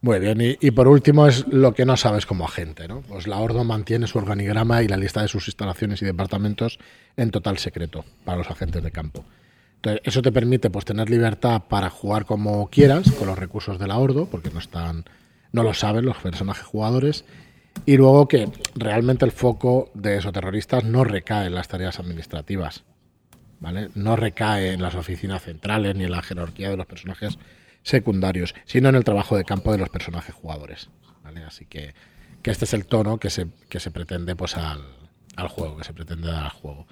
Muy 0.00 0.18
bien, 0.18 0.56
y, 0.60 0.70
por 0.70 0.86
último 0.86 1.26
es 1.26 1.46
lo 1.48 1.72
que 1.74 1.86
no 1.86 1.96
sabes 1.96 2.26
como 2.26 2.44
agente, 2.44 2.88
¿no? 2.88 3.00
Pues 3.00 3.26
la 3.26 3.38
Ordo 3.38 3.64
mantiene 3.64 4.06
su 4.06 4.18
organigrama 4.18 4.82
y 4.82 4.88
la 4.88 4.98
lista 4.98 5.22
de 5.22 5.28
sus 5.28 5.48
instalaciones 5.48 6.02
y 6.02 6.04
departamentos 6.04 6.78
en 7.16 7.30
total 7.30 7.56
secreto 7.56 8.04
para 8.22 8.36
los 8.36 8.50
agentes 8.50 8.82
de 8.82 8.90
campo. 8.90 9.24
Entonces, 9.76 10.02
eso 10.04 10.20
te 10.20 10.30
permite 10.30 10.68
pues 10.68 10.84
tener 10.84 11.08
libertad 11.08 11.62
para 11.68 11.88
jugar 11.88 12.26
como 12.26 12.68
quieras 12.68 13.10
con 13.12 13.28
los 13.28 13.38
recursos 13.38 13.78
de 13.78 13.86
la 13.86 13.96
Ordo, 13.96 14.26
porque 14.26 14.50
no 14.50 14.58
están, 14.58 15.04
no 15.52 15.62
lo 15.62 15.72
saben 15.72 16.04
los 16.04 16.18
personajes 16.18 16.64
jugadores, 16.64 17.24
y 17.86 17.96
luego 17.96 18.28
que 18.28 18.48
realmente 18.74 19.24
el 19.24 19.32
foco 19.32 19.90
de 19.94 20.16
esos 20.16 20.32
terroristas 20.32 20.84
no 20.84 21.04
recae 21.04 21.46
en 21.46 21.54
las 21.54 21.68
tareas 21.68 21.98
administrativas, 21.98 22.84
¿vale? 23.60 23.90
No 23.94 24.16
recae 24.16 24.72
en 24.72 24.82
las 24.82 24.94
oficinas 24.94 25.42
centrales 25.42 25.94
ni 25.94 26.04
en 26.04 26.10
la 26.10 26.22
jerarquía 26.22 26.70
de 26.70 26.76
los 26.76 26.86
personajes 26.86 27.38
secundarios, 27.82 28.54
sino 28.64 28.88
en 28.88 28.94
el 28.94 29.04
trabajo 29.04 29.36
de 29.36 29.44
campo 29.44 29.72
de 29.72 29.78
los 29.78 29.90
personajes 29.90 30.34
jugadores, 30.34 30.88
¿vale? 31.22 31.44
Así 31.44 31.66
que, 31.66 31.94
que 32.42 32.50
este 32.50 32.64
es 32.64 32.74
el 32.74 32.86
tono 32.86 33.18
que 33.18 33.30
se, 33.30 33.48
que 33.68 33.80
se 33.80 33.90
pretende 33.90 34.34
pues 34.34 34.56
al, 34.56 34.82
al 35.36 35.48
juego, 35.48 35.76
que 35.76 35.84
se 35.84 35.92
pretende 35.92 36.28
dar 36.28 36.44
al 36.44 36.50
juego. 36.50 36.86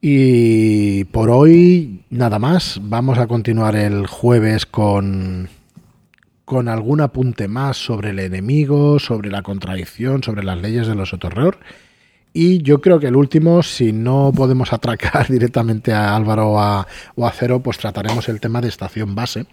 Y 0.00 1.04
por 1.04 1.30
hoy 1.30 2.04
nada 2.10 2.38
más, 2.38 2.78
vamos 2.82 3.18
a 3.18 3.26
continuar 3.26 3.76
el 3.76 4.06
jueves 4.06 4.66
con 4.66 5.48
con 6.46 6.68
algún 6.68 7.00
apunte 7.00 7.48
más 7.48 7.76
sobre 7.76 8.10
el 8.10 8.20
enemigo, 8.20 9.00
sobre 9.00 9.30
la 9.30 9.42
contradicción, 9.42 10.22
sobre 10.22 10.44
las 10.44 10.56
leyes 10.56 10.86
de 10.86 10.94
los 10.94 11.12
otorror. 11.12 11.58
Y 12.32 12.62
yo 12.62 12.80
creo 12.80 13.00
que 13.00 13.08
el 13.08 13.16
último, 13.16 13.64
si 13.64 13.92
no 13.92 14.32
podemos 14.34 14.72
atracar 14.72 15.26
directamente 15.28 15.92
a 15.92 16.14
Álvaro 16.14 16.52
o 16.52 16.60
a, 16.60 16.86
Cero, 17.32 17.60
pues 17.60 17.78
trataremos 17.78 18.28
el 18.28 18.40
tema 18.40 18.60
de 18.60 18.68
estación 18.68 19.16
base, 19.16 19.46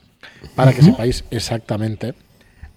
para 0.55 0.71
que 0.71 0.83
sepáis 0.83 1.25
exactamente 1.31 2.13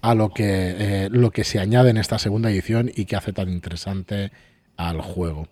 a 0.01 0.15
lo 0.15 0.29
que, 0.29 0.45
eh, 0.45 1.09
lo 1.11 1.29
que 1.29 1.43
se 1.43 1.59
añade 1.59 1.91
en 1.91 1.97
esta 1.97 2.17
segunda 2.17 2.49
edición 2.49 2.91
y 2.95 3.05
que 3.05 3.17
hace 3.17 3.33
tan 3.33 3.49
interesante 3.49 4.31
al 4.77 4.99
juego. 4.99 5.47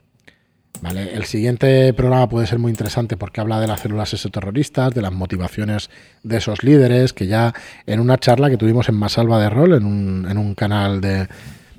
¿Vale? 0.82 1.14
El 1.14 1.26
siguiente 1.26 1.94
programa 1.94 2.30
puede 2.30 2.48
ser 2.48 2.60
muy 2.60 2.70
interesante 2.70 3.18
porque 3.18 3.42
habla 3.42 3.60
de 3.60 3.68
las 3.68 3.80
células 3.80 4.14
exoterroristas, 4.14 4.94
de 4.94 5.02
las 5.02 5.14
motivaciones 5.14 5.90
de 6.24 6.38
esos 6.38 6.64
líderes, 6.64 7.14
que 7.14 7.28
ya 7.28 7.54
en 7.86 8.00
una 8.00 8.18
charla 8.18 8.50
que 8.50 8.58
tuvimos 8.58 8.90
en 8.90 8.96
Masalva 8.96 9.40
de 9.40 9.50
Rol, 9.50 9.74
en 9.74 9.86
un, 9.86 10.28
en 10.30 10.38
un 10.38 10.54
canal 10.54 11.02
de, 11.02 11.28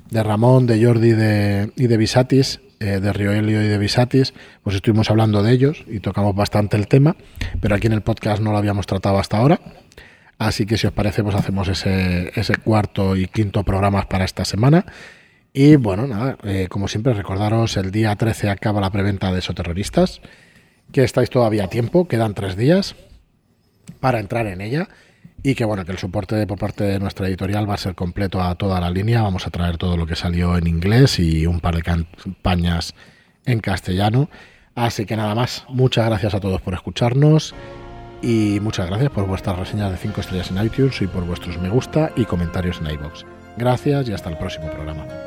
de 0.09 0.23
Ramón, 0.23 0.67
de 0.67 0.83
Jordi 0.83 1.09
y 1.09 1.87
de 1.87 1.97
Visatis, 1.97 2.59
eh, 2.79 2.99
de 2.99 3.11
Rioelio 3.11 3.63
y 3.63 3.67
de 3.67 3.79
Visatis, 3.79 4.35
pues 4.61 4.75
estuvimos 4.75 5.09
hablando 5.09 5.41
de 5.41 5.51
ellos 5.51 5.83
y 5.87 5.99
tocamos 5.99 6.35
bastante 6.35 6.77
el 6.77 6.87
tema, 6.87 7.15
pero 7.59 7.73
aquí 7.73 7.87
en 7.87 7.93
el 7.93 8.01
podcast 8.01 8.39
no 8.39 8.51
lo 8.51 8.57
habíamos 8.59 8.85
tratado 8.85 9.17
hasta 9.17 9.37
ahora. 9.37 9.59
Así 10.37 10.67
que 10.67 10.77
si 10.77 10.85
os 10.85 10.93
parece, 10.93 11.23
pues 11.23 11.33
hacemos 11.33 11.67
ese, 11.69 12.31
ese 12.35 12.55
cuarto 12.57 13.15
y 13.15 13.25
quinto 13.25 13.63
programas 13.63 14.05
para 14.05 14.25
esta 14.25 14.45
semana. 14.45 14.85
Y 15.59 15.75
bueno, 15.75 16.05
nada, 16.05 16.37
eh, 16.43 16.67
como 16.69 16.87
siempre, 16.87 17.15
recordaros, 17.15 17.77
el 17.77 17.89
día 17.89 18.15
13 18.15 18.51
acaba 18.51 18.79
la 18.79 18.91
preventa 18.91 19.31
de 19.31 19.39
Esoterroristas, 19.39 20.21
que 20.91 21.03
estáis 21.03 21.31
todavía 21.31 21.63
a 21.63 21.67
tiempo, 21.67 22.07
quedan 22.07 22.35
tres 22.35 22.55
días 22.55 22.95
para 23.99 24.19
entrar 24.19 24.45
en 24.45 24.61
ella. 24.61 24.87
Y 25.41 25.55
que 25.55 25.65
bueno, 25.65 25.83
que 25.83 25.91
el 25.91 25.97
soporte 25.97 26.45
por 26.45 26.59
parte 26.59 26.83
de 26.83 26.99
nuestra 26.99 27.27
editorial 27.27 27.67
va 27.67 27.73
a 27.73 27.79
ser 27.79 27.95
completo 27.95 28.39
a 28.39 28.53
toda 28.53 28.79
la 28.79 28.91
línea. 28.91 29.23
Vamos 29.23 29.47
a 29.47 29.49
traer 29.49 29.77
todo 29.77 29.97
lo 29.97 30.05
que 30.05 30.15
salió 30.15 30.59
en 30.59 30.67
inglés 30.67 31.17
y 31.17 31.47
un 31.47 31.59
par 31.59 31.75
de 31.75 31.81
campañas 31.81 32.93
en 33.47 33.59
castellano. 33.59 34.29
Así 34.75 35.07
que 35.07 35.17
nada 35.17 35.33
más, 35.33 35.65
muchas 35.69 36.05
gracias 36.05 36.35
a 36.35 36.39
todos 36.39 36.61
por 36.61 36.75
escucharnos 36.75 37.55
y 38.21 38.59
muchas 38.61 38.85
gracias 38.85 39.09
por 39.09 39.25
vuestras 39.25 39.57
reseñas 39.57 39.89
de 39.89 39.97
5 39.97 40.21
estrellas 40.21 40.51
en 40.51 40.63
iTunes 40.63 41.01
y 41.01 41.07
por 41.07 41.25
vuestros 41.25 41.59
me 41.59 41.69
gusta 41.69 42.11
y 42.15 42.25
comentarios 42.25 42.79
en 42.79 42.91
iBox. 42.91 43.25
Gracias 43.57 44.07
y 44.07 44.13
hasta 44.13 44.29
el 44.29 44.37
próximo 44.37 44.69
programa. 44.69 45.26